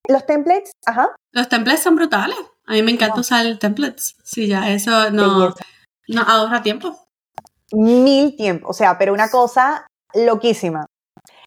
[0.07, 1.15] Los templates, ajá.
[1.31, 2.37] Los templates son brutales.
[2.65, 4.15] A mí me encanta usar templates.
[4.23, 5.53] Sí, ya, eso no,
[6.07, 6.97] no ahorra tiempo.
[7.71, 8.69] Mil tiempo.
[8.69, 10.85] O sea, pero una cosa loquísima.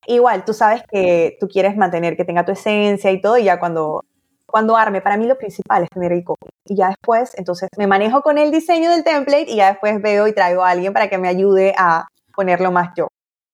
[0.06, 3.58] Igual, tú sabes que tú quieres mantener que tenga tu esencia y todo, y ya
[3.58, 4.04] cuando
[4.50, 6.48] cuando arme, para mí lo principal es tener el copy.
[6.64, 10.26] Y ya después, entonces me manejo con el diseño del template y ya después veo
[10.26, 13.08] y traigo a alguien para que me ayude a ponerlo más yo.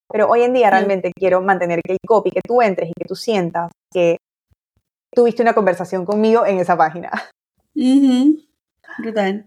[0.09, 3.05] Pero hoy en día realmente quiero mantener que el copy, que tú entres y que
[3.07, 4.18] tú sientas que
[5.12, 7.11] tuviste una conversación conmigo en esa página.
[8.99, 9.47] Brutal.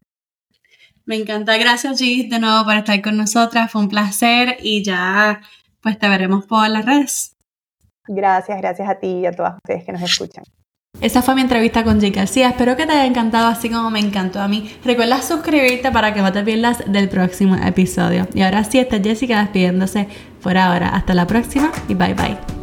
[1.05, 1.57] Me encanta.
[1.57, 3.71] Gracias, G, de nuevo por estar con nosotras.
[3.71, 5.41] Fue un placer y ya
[5.81, 7.37] pues te veremos por las redes.
[8.05, 10.43] Gracias, gracias a ti y a todas ustedes que nos escuchan.
[10.99, 12.49] Esa fue mi entrevista con Jake García.
[12.49, 14.71] Espero que te haya encantado así como me encantó a mí.
[14.83, 18.27] Recuerda suscribirte para que no te pierdas del próximo episodio.
[18.33, 20.07] Y ahora sí, está Jessica despidiéndose
[20.41, 20.89] por ahora.
[20.89, 22.56] Hasta la próxima y bye bye.